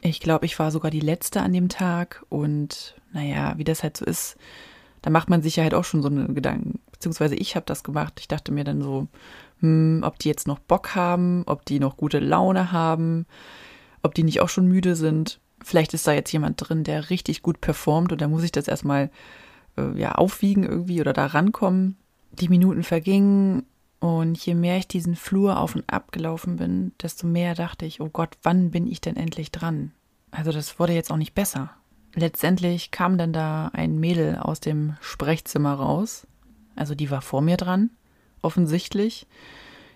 Ich 0.00 0.20
glaube, 0.20 0.46
ich 0.46 0.56
war 0.60 0.70
sogar 0.70 0.92
die 0.92 1.00
letzte 1.00 1.42
an 1.42 1.52
dem 1.52 1.68
Tag 1.68 2.24
und 2.28 2.94
naja, 3.12 3.54
wie 3.56 3.64
das 3.64 3.82
halt 3.82 3.96
so 3.96 4.04
ist, 4.04 4.36
da 5.02 5.10
macht 5.10 5.28
man 5.28 5.42
sich 5.42 5.56
ja 5.56 5.64
halt 5.64 5.74
auch 5.74 5.82
schon 5.82 6.02
so 6.02 6.08
eine 6.08 6.28
Gedanken. 6.28 6.78
Beziehungsweise 6.92 7.34
ich 7.34 7.56
habe 7.56 7.66
das 7.66 7.82
gemacht. 7.82 8.20
Ich 8.20 8.28
dachte 8.28 8.52
mir 8.52 8.62
dann 8.62 8.80
so, 8.80 9.08
hm, 9.58 10.02
ob 10.04 10.20
die 10.20 10.28
jetzt 10.28 10.46
noch 10.46 10.60
Bock 10.60 10.94
haben, 10.94 11.42
ob 11.46 11.64
die 11.64 11.80
noch 11.80 11.96
gute 11.96 12.20
Laune 12.20 12.70
haben, 12.70 13.26
ob 14.04 14.14
die 14.14 14.22
nicht 14.22 14.40
auch 14.40 14.50
schon 14.50 14.68
müde 14.68 14.94
sind. 14.94 15.40
Vielleicht 15.64 15.94
ist 15.94 16.06
da 16.06 16.12
jetzt 16.12 16.30
jemand 16.30 16.58
drin, 16.58 16.84
der 16.84 17.10
richtig 17.10 17.42
gut 17.42 17.60
performt 17.60 18.12
und 18.12 18.20
da 18.20 18.28
muss 18.28 18.44
ich 18.44 18.52
das 18.52 18.68
erstmal 18.68 19.10
äh, 19.76 19.98
ja, 19.98 20.12
aufwiegen 20.12 20.62
irgendwie 20.62 21.00
oder 21.00 21.12
da 21.12 21.26
rankommen. 21.26 21.96
Die 22.32 22.48
Minuten 22.48 22.82
vergingen 22.82 23.64
und 24.00 24.38
je 24.44 24.54
mehr 24.54 24.78
ich 24.78 24.88
diesen 24.88 25.16
Flur 25.16 25.60
auf 25.60 25.74
und 25.76 25.84
ab 25.92 26.12
gelaufen 26.12 26.56
bin, 26.56 26.92
desto 27.00 27.26
mehr 27.26 27.54
dachte 27.54 27.84
ich, 27.84 28.00
oh 28.00 28.08
Gott, 28.08 28.36
wann 28.42 28.70
bin 28.70 28.86
ich 28.86 29.00
denn 29.00 29.16
endlich 29.16 29.52
dran? 29.52 29.92
Also 30.30 30.50
das 30.50 30.78
wurde 30.78 30.94
jetzt 30.94 31.12
auch 31.12 31.16
nicht 31.16 31.34
besser. 31.34 31.70
Letztendlich 32.14 32.90
kam 32.90 33.16
dann 33.16 33.32
da 33.32 33.70
ein 33.72 33.98
Mädel 33.98 34.36
aus 34.36 34.60
dem 34.60 34.96
Sprechzimmer 35.00 35.74
raus. 35.74 36.26
Also 36.74 36.94
die 36.94 37.10
war 37.10 37.22
vor 37.22 37.42
mir 37.42 37.56
dran, 37.56 37.90
offensichtlich. 38.40 39.26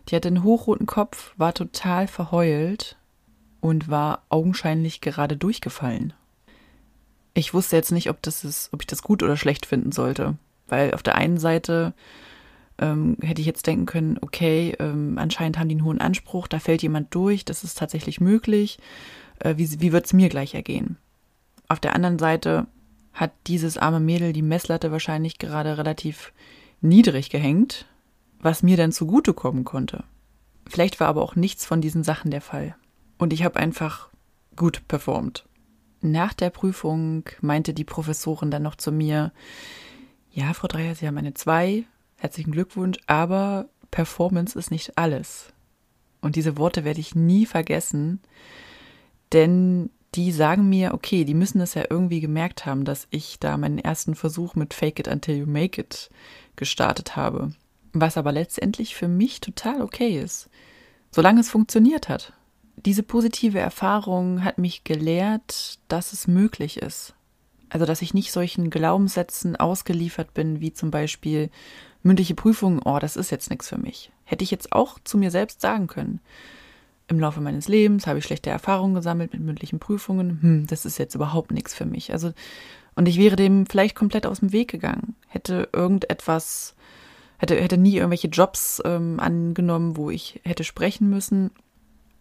Die 0.09 0.17
hatte 0.17 0.29
einen 0.29 0.45
hochroten 0.45 0.87
Kopf, 0.87 1.35
war 1.37 1.53
total 1.53 2.07
verheult 2.07 2.97
und 3.61 3.89
war 3.89 4.23
augenscheinlich 4.29 5.01
gerade 5.01 5.37
durchgefallen. 5.37 6.13
Ich 7.35 7.53
wusste 7.53 7.77
jetzt 7.77 7.93
nicht, 7.93 8.09
ob 8.09 8.23
das 8.23 8.45
ist, 8.45 8.73
ob 8.73 8.83
ich 8.83 8.87
das 8.87 9.03
gut 9.03 9.23
oder 9.23 9.37
schlecht 9.37 9.67
finden 9.67 9.93
sollte, 9.93 10.37
weil 10.69 10.95
auf 10.95 11.03
der 11.03 11.17
einen 11.17 11.39
Seite 11.39 11.95
ähm, 12.79 13.17
hätte 13.23 13.41
ich 13.41 13.47
jetzt 13.47 13.67
denken 13.67 13.87
können, 13.87 14.19
okay, 14.21 14.75
ähm, 14.79 15.19
anscheinend 15.19 15.59
haben 15.59 15.69
die 15.69 15.77
einen 15.77 15.85
hohen 15.85 16.01
Anspruch, 16.01 16.47
da 16.47 16.59
fällt 16.59 16.83
jemand 16.83 17.15
durch, 17.15 17.45
das 17.45 17.65
ist 17.65 17.79
tatsächlich 17.79 18.21
möglich. 18.21 18.79
Äh, 19.39 19.55
wie 19.57 19.81
wie 19.81 19.93
wird 19.93 20.07
es 20.07 20.13
mir 20.13 20.29
gleich 20.29 20.55
ergehen? 20.55 20.97
Auf 21.69 21.81
der 21.81 21.95
anderen 21.95 22.19
Seite 22.19 22.67
hat 23.13 23.33
dieses 23.47 23.79
arme 23.79 24.01
Mädel 24.01 24.33
die 24.33 24.43
Messlatte 24.43 24.93
wahrscheinlich 24.93 25.39
gerade 25.39 25.79
relativ 25.79 26.33
niedrig 26.81 27.31
gehängt, 27.31 27.87
was 28.41 28.63
mir 28.63 28.77
dann 28.77 28.93
zugutekommen 28.93 29.65
konnte. 29.65 30.05
Vielleicht 30.69 31.01
war 31.01 31.09
aber 31.09 31.23
auch 31.23 31.37
nichts 31.37 31.65
von 31.65 31.81
diesen 31.81 32.05
Sachen 32.05 32.31
der 32.31 32.43
Fall. 32.43 32.77
Und 33.19 33.33
ich 33.33 33.43
habe 33.43 33.59
einfach 33.59 34.11
gut 34.55 34.87
performt. 34.89 35.47
Nach 36.03 36.35
der 36.35 36.51
Prüfung 36.51 37.25
meinte 37.41 37.73
die 37.73 37.85
Professorin 37.85 38.51
dann 38.51 38.63
noch 38.63 38.77
zu 38.77 38.93
mir, 38.93 39.33
ja, 40.37 40.53
Frau 40.53 40.69
Dreier, 40.69 40.95
Sie 40.95 41.07
haben 41.07 41.17
eine 41.17 41.33
2, 41.33 41.85
herzlichen 42.17 42.53
Glückwunsch, 42.53 42.99
aber 43.07 43.71
Performance 43.91 44.57
ist 44.59 44.71
nicht 44.71 44.99
alles. 44.99 45.47
Und 46.21 46.37
diese 46.37 46.59
Worte 46.59 46.85
werde 46.85 47.01
ich 47.01 47.15
nie 47.15 47.47
vergessen, 47.47 48.21
denn 49.33 49.89
die 50.15 50.33
sagen 50.33 50.69
mir, 50.69 50.93
okay, 50.93 51.25
die 51.25 51.33
müssen 51.33 51.61
es 51.63 51.73
ja 51.73 51.85
irgendwie 51.89 52.21
gemerkt 52.21 52.67
haben, 52.67 52.85
dass 52.85 53.09
ich 53.09 53.39
da 53.41 53.57
meinen 53.57 53.79
ersten 53.79 54.15
Versuch 54.15 54.55
mit 54.55 54.75
Fake 54.75 54.99
It 54.99 55.09
Until 55.09 55.37
You 55.37 55.47
Make 55.47 55.81
It 55.81 56.11
gestartet 56.55 57.17
habe. 57.17 57.53
Was 57.95 58.19
aber 58.19 58.33
letztendlich 58.33 58.95
für 58.95 59.09
mich 59.09 59.41
total 59.41 59.81
okay 59.81 60.21
ist, 60.21 60.51
solange 61.13 61.41
es 61.41 61.49
funktioniert 61.49 62.11
hat. 62.11 62.35
Diese 62.77 63.03
positive 63.03 63.59
Erfahrung 63.59 64.45
hat 64.45 64.59
mich 64.59 64.85
gelehrt, 64.85 65.79
dass 65.89 66.13
es 66.13 66.29
möglich 66.29 66.77
ist. 66.83 67.16
Also, 67.69 67.87
dass 67.87 68.03
ich 68.03 68.15
nicht 68.15 68.33
solchen 68.33 68.71
Glaubenssätzen 68.71 69.57
ausgeliefert 69.57 70.35
bin, 70.35 70.61
wie 70.61 70.73
zum 70.73 70.91
Beispiel 70.91 71.51
mündliche 72.03 72.35
Prüfungen, 72.35 72.81
oh, 72.85 72.99
das 72.99 73.17
ist 73.17 73.31
jetzt 73.31 73.51
nichts 73.51 73.69
für 73.69 73.79
mich. 73.79 74.13
Hätte 74.25 74.45
ich 74.45 74.51
jetzt 74.51 74.73
auch 74.73 74.99
zu 75.03 75.19
mir 75.19 75.31
selbst 75.31 75.61
sagen 75.61 75.87
können 75.87 76.21
im 77.09 77.21
Laufe 77.21 77.41
meines 77.41 77.69
Lebens 77.69 78.07
habe 78.07 78.19
ich 78.19 78.25
schlechte 78.25 78.51
Erfahrungen 78.51 78.95
gesammelt 78.95 79.33
mit 79.33 79.43
mündlichen 79.43 79.79
Prüfungen. 79.79 80.39
Hm, 80.43 80.67
das 80.67 80.85
ist 80.85 80.99
jetzt 80.99 81.15
überhaupt 81.15 81.53
nichts 81.53 81.75
für 81.75 81.87
mich. 81.87 82.13
Also, 82.13 82.33
und 82.95 83.07
ich 83.09 83.19
wäre 83.19 83.37
dem 83.37 83.67
vielleicht 83.67 83.95
komplett 83.95 84.27
aus 84.27 84.41
dem 84.41 84.53
Weg 84.53 84.71
gegangen. 84.71 85.15
Hätte 85.29 85.69
irgendetwas, 85.73 86.75
hätte, 87.39 87.55
hätte 87.57 87.77
nie 87.77 87.97
irgendwelche 87.97 88.29
Jobs 88.29 88.83
ähm, 88.85 89.21
angenommen, 89.21 89.97
wo 89.97 90.11
ich 90.11 90.41
hätte 90.45 90.65
sprechen 90.65 91.09
müssen 91.09 91.51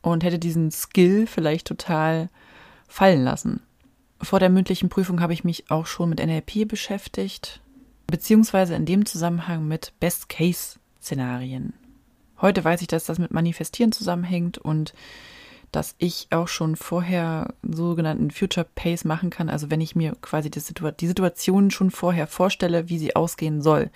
und 0.01 0.23
hätte 0.23 0.37
diesen 0.37 0.69
Skill 0.71 1.25
vielleicht 1.25 1.65
total 1.65 2.29
fallen 2.87 3.23
lassen. 3.23 3.61
Vor 4.25 4.39
der 4.39 4.50
mündlichen 4.50 4.89
Prüfung 4.89 5.22
habe 5.22 5.34
ich 5.34 5.44
mich 5.44 5.70
auch 5.70 5.86
schon 5.86 6.10
mit 6.10 6.20
NLP 6.20 6.67
beschäftigt, 6.67 7.62
beziehungsweise 8.08 8.74
in 8.74 8.88
dem 8.88 9.05
Zusammenhang 9.05 9.67
mit 9.67 9.94
Best-Case-Szenarien. 10.00 11.74
Heute 12.41 12.63
weiß 12.63 12.82
ich, 12.82 12.88
dass 12.88 13.05
das 13.05 13.20
mit 13.20 13.32
Manifestieren 13.32 13.91
zusammenhängt 13.91 14.58
und 14.58 14.94
dass 15.72 15.94
ich 16.00 16.27
auch 16.32 16.48
schon 16.48 16.75
vorher 16.75 17.53
sogenannten 17.62 18.32
Future 18.32 18.65
Pace 18.75 19.05
machen 19.05 19.29
kann. 19.29 19.48
Also 19.48 19.70
wenn 19.70 19.82
ich 19.82 19.96
mir 19.96 20.15
quasi 20.22 20.50
die, 20.50 20.60
Situ 20.60 20.89
die 20.89 21.08
Situation 21.08 21.70
schon 21.70 21.91
vorher 21.91 22.25
vorstelle, 22.25 22.89
wie 22.89 22.98
sie 22.98 23.15
ausgehen 23.15 23.62
soll, 23.62 23.91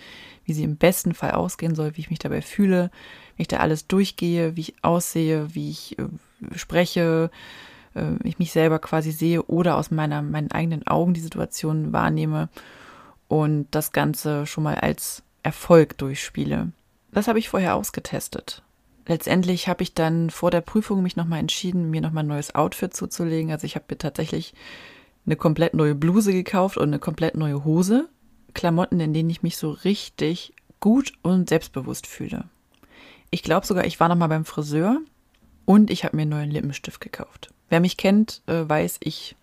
wie 0.45 0.53
sie 0.53 0.63
im 0.63 0.75
besten 0.77 1.15
Fall 1.15 1.31
ausgehen 1.31 1.73
soll, 1.73 1.97
wie 1.97 2.01
ich 2.01 2.09
mich 2.11 2.19
dabei 2.19 2.43
fühle, 2.43 2.91
wie 3.35 3.43
ich 3.43 3.47
da 3.47 3.57
alles 3.57 3.87
durchgehe, 3.87 4.55
wie 4.55 4.61
ich 4.61 4.75
aussehe, 4.83 5.55
wie 5.55 5.71
ich 5.71 5.97
äh, 5.97 6.05
spreche, 6.55 7.31
äh, 7.95 8.15
ich 8.23 8.39
mich 8.39 8.51
selber 8.51 8.79
quasi 8.79 9.11
sehe 9.11 9.43
oder 9.43 9.77
aus 9.77 9.91
meiner, 9.91 10.21
meinen 10.21 10.51
eigenen 10.51 10.85
Augen 10.87 11.13
die 11.13 11.19
Situation 11.19 11.93
wahrnehme 11.93 12.49
und 13.27 13.67
das 13.71 13.91
Ganze 13.91 14.45
schon 14.45 14.63
mal 14.63 14.75
als 14.75 15.23
Erfolg 15.43 15.97
durchspiele. 15.97 16.71
Das 17.11 17.27
habe 17.27 17.39
ich 17.39 17.49
vorher 17.49 17.75
ausgetestet. 17.75 18.63
Letztendlich 19.07 19.67
habe 19.67 19.81
ich 19.81 19.95
dann 19.95 20.29
vor 20.29 20.51
der 20.51 20.61
Prüfung 20.61 21.01
mich 21.01 21.15
nochmal 21.15 21.39
entschieden, 21.39 21.89
mir 21.89 22.01
nochmal 22.01 22.23
ein 22.23 22.27
neues 22.27 22.53
Outfit 22.53 22.95
zuzulegen. 22.95 23.51
Also 23.51 23.65
ich 23.65 23.75
habe 23.75 23.85
mir 23.89 23.97
tatsächlich 23.97 24.53
eine 25.25 25.35
komplett 25.35 25.73
neue 25.73 25.95
Bluse 25.95 26.31
gekauft 26.31 26.77
und 26.77 26.89
eine 26.89 26.99
komplett 26.99 27.35
neue 27.35 27.63
Hose. 27.63 28.07
Klamotten, 28.53 28.99
in 28.99 29.13
denen 29.13 29.29
ich 29.29 29.41
mich 29.41 29.57
so 29.57 29.71
richtig 29.71 30.53
gut 30.79 31.13
und 31.23 31.49
selbstbewusst 31.49 32.07
fühle. 32.07 32.45
Ich 33.31 33.43
glaube 33.43 33.65
sogar, 33.65 33.85
ich 33.85 33.99
war 33.99 34.09
nochmal 34.09 34.29
beim 34.29 34.45
Friseur 34.45 34.99
und 35.65 35.91
ich 35.91 36.03
habe 36.03 36.15
mir 36.15 36.23
einen 36.23 36.31
neuen 36.31 36.51
Lippenstift 36.51 37.01
gekauft. 37.01 37.51
Wer 37.69 37.79
mich 37.79 37.97
kennt, 37.97 38.41
äh, 38.47 38.67
weiß, 38.67 38.97
ich 39.01 39.35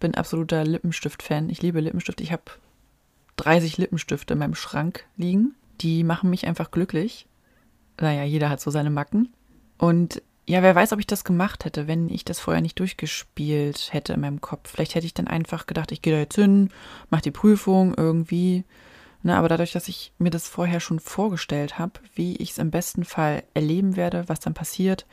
bin 0.00 0.14
absoluter 0.14 0.64
Lippenstift-Fan. 0.64 1.50
Ich 1.50 1.62
liebe 1.62 1.80
Lippenstift. 1.80 2.20
Ich 2.20 2.32
habe 2.32 2.42
30 3.36 3.78
Lippenstifte 3.78 4.34
in 4.34 4.38
meinem 4.38 4.54
Schrank 4.54 5.04
liegen 5.16 5.54
die 5.82 6.04
machen 6.04 6.30
mich 6.30 6.46
einfach 6.46 6.70
glücklich. 6.70 7.26
Naja, 8.00 8.24
jeder 8.24 8.48
hat 8.48 8.60
so 8.60 8.70
seine 8.70 8.90
Macken. 8.90 9.32
Und 9.78 10.22
ja, 10.46 10.62
wer 10.62 10.74
weiß, 10.74 10.92
ob 10.92 10.98
ich 10.98 11.06
das 11.06 11.24
gemacht 11.24 11.64
hätte, 11.64 11.86
wenn 11.86 12.08
ich 12.08 12.24
das 12.24 12.40
vorher 12.40 12.62
nicht 12.62 12.78
durchgespielt 12.78 13.92
hätte 13.92 14.12
in 14.12 14.20
meinem 14.20 14.40
Kopf. 14.40 14.70
Vielleicht 14.70 14.94
hätte 14.94 15.06
ich 15.06 15.14
dann 15.14 15.28
einfach 15.28 15.66
gedacht, 15.66 15.92
ich 15.92 16.02
gehe 16.02 16.12
da 16.12 16.18
jetzt 16.18 16.34
hin, 16.34 16.70
mache 17.10 17.22
die 17.22 17.30
Prüfung 17.30 17.94
irgendwie. 17.96 18.64
Na, 19.22 19.38
aber 19.38 19.48
dadurch, 19.48 19.72
dass 19.72 19.86
ich 19.86 20.12
mir 20.18 20.30
das 20.30 20.48
vorher 20.48 20.80
schon 20.80 20.98
vorgestellt 20.98 21.78
habe, 21.78 22.00
wie 22.14 22.36
ich 22.36 22.52
es 22.52 22.58
im 22.58 22.72
besten 22.72 23.04
Fall 23.04 23.44
erleben 23.54 23.94
werde, 23.94 24.28
was 24.28 24.40
dann 24.40 24.54
passiert, 24.54 25.06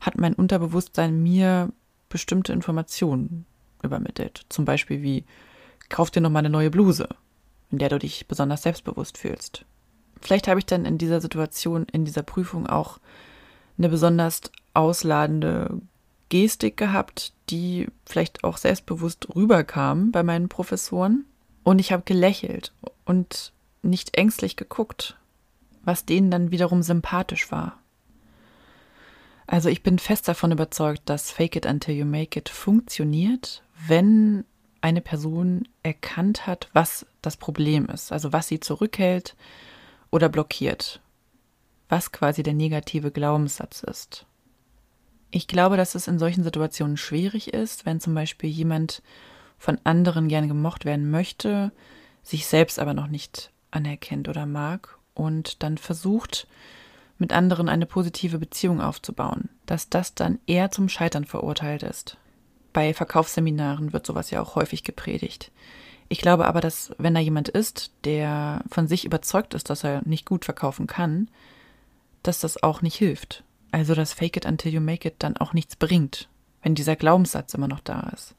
hat 0.00 0.16
mein 0.16 0.32
Unterbewusstsein 0.32 1.22
mir 1.22 1.70
bestimmte 2.10 2.52
Informationen 2.52 3.46
übermittelt. 3.82 4.42
Zum 4.50 4.66
Beispiel 4.66 5.00
wie, 5.00 5.24
kauf 5.88 6.10
dir 6.10 6.20
noch 6.20 6.30
mal 6.30 6.40
eine 6.40 6.50
neue 6.50 6.70
Bluse, 6.70 7.08
in 7.70 7.78
der 7.78 7.88
du 7.88 7.98
dich 7.98 8.26
besonders 8.26 8.62
selbstbewusst 8.62 9.16
fühlst. 9.16 9.64
Vielleicht 10.20 10.48
habe 10.48 10.58
ich 10.60 10.66
dann 10.66 10.84
in 10.84 10.98
dieser 10.98 11.22
Situation, 11.22 11.86
in 11.90 12.04
dieser 12.04 12.22
Prüfung 12.22 12.66
auch 12.66 12.98
eine 13.78 13.88
besonders 13.88 14.42
ausladende 14.74 15.80
Gestik 16.28 16.76
gehabt, 16.76 17.32
die 17.48 17.88
vielleicht 18.04 18.44
auch 18.44 18.58
selbstbewusst 18.58 19.34
rüberkam 19.34 20.12
bei 20.12 20.22
meinen 20.22 20.48
Professoren. 20.48 21.24
Und 21.62 21.78
ich 21.78 21.92
habe 21.92 22.02
gelächelt 22.04 22.72
und 23.04 23.52
nicht 23.82 24.16
ängstlich 24.16 24.56
geguckt, 24.56 25.16
was 25.82 26.04
denen 26.04 26.30
dann 26.30 26.50
wiederum 26.50 26.82
sympathisch 26.82 27.50
war. 27.50 27.78
Also 29.50 29.68
ich 29.68 29.82
bin 29.82 29.98
fest 29.98 30.28
davon 30.28 30.52
überzeugt, 30.52 31.02
dass 31.06 31.32
Fake 31.32 31.56
It 31.56 31.66
Until 31.66 31.96
You 31.96 32.04
Make 32.04 32.38
It 32.38 32.48
funktioniert, 32.48 33.64
wenn 33.84 34.44
eine 34.80 35.00
Person 35.00 35.66
erkannt 35.82 36.46
hat, 36.46 36.68
was 36.72 37.04
das 37.20 37.36
Problem 37.36 37.86
ist, 37.86 38.12
also 38.12 38.32
was 38.32 38.46
sie 38.46 38.60
zurückhält, 38.60 39.34
oder 40.12 40.28
blockiert, 40.28 41.00
was 41.88 42.12
quasi 42.12 42.44
der 42.44 42.54
negative 42.54 43.10
Glaubenssatz 43.10 43.82
ist. 43.82 44.24
Ich 45.32 45.48
glaube, 45.48 45.76
dass 45.76 45.96
es 45.96 46.06
in 46.06 46.20
solchen 46.20 46.44
Situationen 46.44 46.96
schwierig 46.96 47.52
ist, 47.52 47.86
wenn 47.86 47.98
zum 47.98 48.14
Beispiel 48.14 48.50
jemand 48.50 49.02
von 49.58 49.80
anderen 49.82 50.28
gern 50.28 50.46
gemocht 50.46 50.84
werden 50.84 51.10
möchte, 51.10 51.72
sich 52.22 52.46
selbst 52.46 52.78
aber 52.78 52.94
noch 52.94 53.08
nicht 53.08 53.50
anerkennt 53.72 54.28
oder 54.28 54.46
mag 54.46 54.96
und 55.14 55.64
dann 55.64 55.76
versucht, 55.76 56.46
mit 57.20 57.32
anderen 57.32 57.68
eine 57.68 57.86
positive 57.86 58.38
Beziehung 58.38 58.80
aufzubauen, 58.80 59.48
dass 59.66 59.88
das 59.88 60.14
dann 60.14 60.38
eher 60.46 60.70
zum 60.70 60.88
Scheitern 60.88 61.24
verurteilt 61.24 61.82
ist. 61.82 62.16
Bei 62.72 62.94
Verkaufsseminaren 62.94 63.92
wird 63.92 64.06
sowas 64.06 64.30
ja 64.30 64.40
auch 64.40 64.54
häufig 64.54 64.84
gepredigt. 64.84 65.50
Ich 66.08 66.20
glaube 66.20 66.46
aber, 66.46 66.60
dass 66.60 66.92
wenn 66.98 67.14
da 67.14 67.20
jemand 67.20 67.48
ist, 67.48 67.92
der 68.04 68.64
von 68.68 68.88
sich 68.88 69.04
überzeugt 69.04 69.54
ist, 69.54 69.70
dass 69.70 69.84
er 69.84 70.02
nicht 70.04 70.26
gut 70.26 70.44
verkaufen 70.44 70.86
kann, 70.86 71.28
dass 72.22 72.40
das 72.40 72.62
auch 72.62 72.82
nicht 72.82 72.96
hilft. 72.96 73.44
Also 73.70 73.94
dass 73.94 74.12
Fake 74.12 74.36
it 74.36 74.46
until 74.46 74.72
you 74.72 74.80
make 74.80 75.06
it 75.06 75.14
dann 75.18 75.36
auch 75.36 75.52
nichts 75.52 75.76
bringt, 75.76 76.28
wenn 76.62 76.74
dieser 76.74 76.96
Glaubenssatz 76.96 77.54
immer 77.54 77.68
noch 77.68 77.80
da 77.80 78.10
ist. 78.12 78.34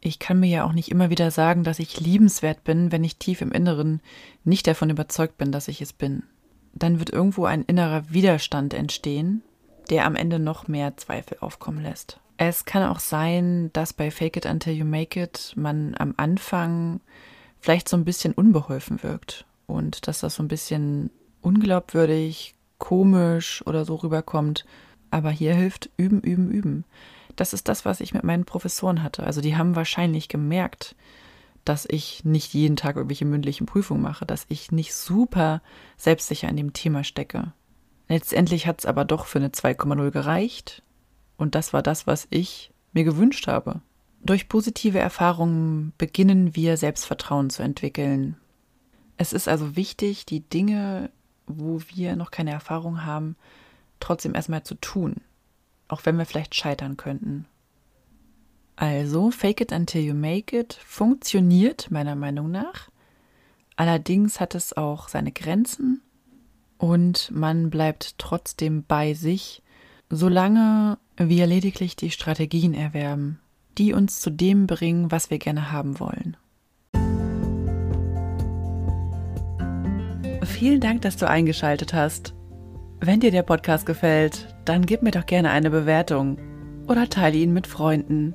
Ich 0.00 0.18
kann 0.18 0.38
mir 0.38 0.48
ja 0.48 0.64
auch 0.64 0.72
nicht 0.72 0.90
immer 0.90 1.10
wieder 1.10 1.30
sagen, 1.30 1.64
dass 1.64 1.78
ich 1.78 2.00
liebenswert 2.00 2.64
bin, 2.64 2.92
wenn 2.92 3.02
ich 3.02 3.16
tief 3.16 3.40
im 3.40 3.52
Inneren 3.52 4.00
nicht 4.44 4.66
davon 4.66 4.90
überzeugt 4.90 5.38
bin, 5.38 5.50
dass 5.50 5.68
ich 5.68 5.80
es 5.80 5.92
bin. 5.92 6.22
Dann 6.78 6.98
wird 6.98 7.10
irgendwo 7.10 7.44
ein 7.44 7.62
innerer 7.64 8.10
Widerstand 8.10 8.74
entstehen, 8.74 9.42
der 9.90 10.06
am 10.06 10.16
Ende 10.16 10.38
noch 10.38 10.68
mehr 10.68 10.96
Zweifel 10.96 11.38
aufkommen 11.40 11.82
lässt. 11.82 12.20
Es 12.36 12.64
kann 12.64 12.84
auch 12.84 13.00
sein, 13.00 13.70
dass 13.72 13.92
bei 13.92 14.10
Fake 14.10 14.36
It 14.36 14.46
Until 14.46 14.72
You 14.72 14.84
Make 14.84 15.20
It 15.20 15.52
man 15.56 15.96
am 15.98 16.14
Anfang 16.16 17.00
vielleicht 17.58 17.88
so 17.88 17.96
ein 17.96 18.04
bisschen 18.04 18.32
unbeholfen 18.32 19.02
wirkt 19.02 19.44
und 19.66 20.06
dass 20.06 20.20
das 20.20 20.36
so 20.36 20.42
ein 20.42 20.48
bisschen 20.48 21.10
unglaubwürdig, 21.40 22.54
komisch 22.78 23.66
oder 23.66 23.84
so 23.84 23.96
rüberkommt. 23.96 24.64
Aber 25.10 25.30
hier 25.30 25.54
hilft 25.54 25.90
üben, 25.96 26.20
üben, 26.20 26.50
üben. 26.50 26.84
Das 27.34 27.52
ist 27.52 27.68
das, 27.68 27.84
was 27.84 28.00
ich 28.00 28.14
mit 28.14 28.24
meinen 28.24 28.44
Professoren 28.44 29.02
hatte. 29.02 29.24
Also 29.24 29.40
die 29.40 29.56
haben 29.56 29.74
wahrscheinlich 29.74 30.28
gemerkt, 30.28 30.94
dass 31.68 31.86
ich 31.88 32.24
nicht 32.24 32.54
jeden 32.54 32.76
Tag 32.76 32.96
irgendwelche 32.96 33.26
mündlichen 33.26 33.66
Prüfungen 33.66 34.02
mache, 34.02 34.24
dass 34.24 34.46
ich 34.48 34.72
nicht 34.72 34.94
super 34.94 35.60
selbstsicher 35.96 36.48
in 36.48 36.56
dem 36.56 36.72
Thema 36.72 37.04
stecke. 37.04 37.52
Letztendlich 38.08 38.66
hat 38.66 38.80
es 38.80 38.86
aber 38.86 39.04
doch 39.04 39.26
für 39.26 39.38
eine 39.38 39.50
2,0 39.50 40.10
gereicht 40.10 40.82
und 41.36 41.54
das 41.54 41.72
war 41.72 41.82
das, 41.82 42.06
was 42.06 42.26
ich 42.30 42.72
mir 42.92 43.04
gewünscht 43.04 43.46
habe. 43.48 43.82
Durch 44.22 44.48
positive 44.48 44.98
Erfahrungen 44.98 45.92
beginnen 45.98 46.56
wir 46.56 46.76
Selbstvertrauen 46.76 47.50
zu 47.50 47.62
entwickeln. 47.62 48.36
Es 49.16 49.32
ist 49.32 49.46
also 49.46 49.76
wichtig, 49.76 50.24
die 50.26 50.40
Dinge, 50.40 51.10
wo 51.46 51.80
wir 51.94 52.16
noch 52.16 52.30
keine 52.30 52.50
Erfahrung 52.50 53.04
haben, 53.04 53.36
trotzdem 54.00 54.34
erstmal 54.34 54.62
zu 54.62 54.74
tun, 54.74 55.16
auch 55.86 56.00
wenn 56.04 56.16
wir 56.16 56.24
vielleicht 56.24 56.54
scheitern 56.54 56.96
könnten. 56.96 57.46
Also, 58.80 59.32
fake 59.32 59.60
it 59.60 59.72
until 59.72 60.00
you 60.00 60.14
make 60.14 60.56
it 60.56 60.78
funktioniert 60.86 61.90
meiner 61.90 62.14
Meinung 62.14 62.52
nach. 62.52 62.90
Allerdings 63.74 64.38
hat 64.38 64.54
es 64.54 64.76
auch 64.76 65.08
seine 65.08 65.32
Grenzen 65.32 66.00
und 66.78 67.32
man 67.32 67.70
bleibt 67.70 68.18
trotzdem 68.18 68.84
bei 68.84 69.14
sich, 69.14 69.64
solange 70.10 70.98
wir 71.16 71.48
lediglich 71.48 71.96
die 71.96 72.12
Strategien 72.12 72.72
erwerben, 72.72 73.40
die 73.78 73.92
uns 73.94 74.20
zu 74.20 74.30
dem 74.30 74.68
bringen, 74.68 75.10
was 75.10 75.28
wir 75.28 75.38
gerne 75.38 75.72
haben 75.72 75.98
wollen. 75.98 76.36
Vielen 80.44 80.80
Dank, 80.80 81.02
dass 81.02 81.16
du 81.16 81.28
eingeschaltet 81.28 81.94
hast. 81.94 82.32
Wenn 83.00 83.18
dir 83.18 83.32
der 83.32 83.42
Podcast 83.42 83.86
gefällt, 83.86 84.54
dann 84.64 84.86
gib 84.86 85.02
mir 85.02 85.10
doch 85.10 85.26
gerne 85.26 85.50
eine 85.50 85.70
Bewertung 85.70 86.38
oder 86.86 87.10
teile 87.10 87.38
ihn 87.38 87.52
mit 87.52 87.66
Freunden. 87.66 88.34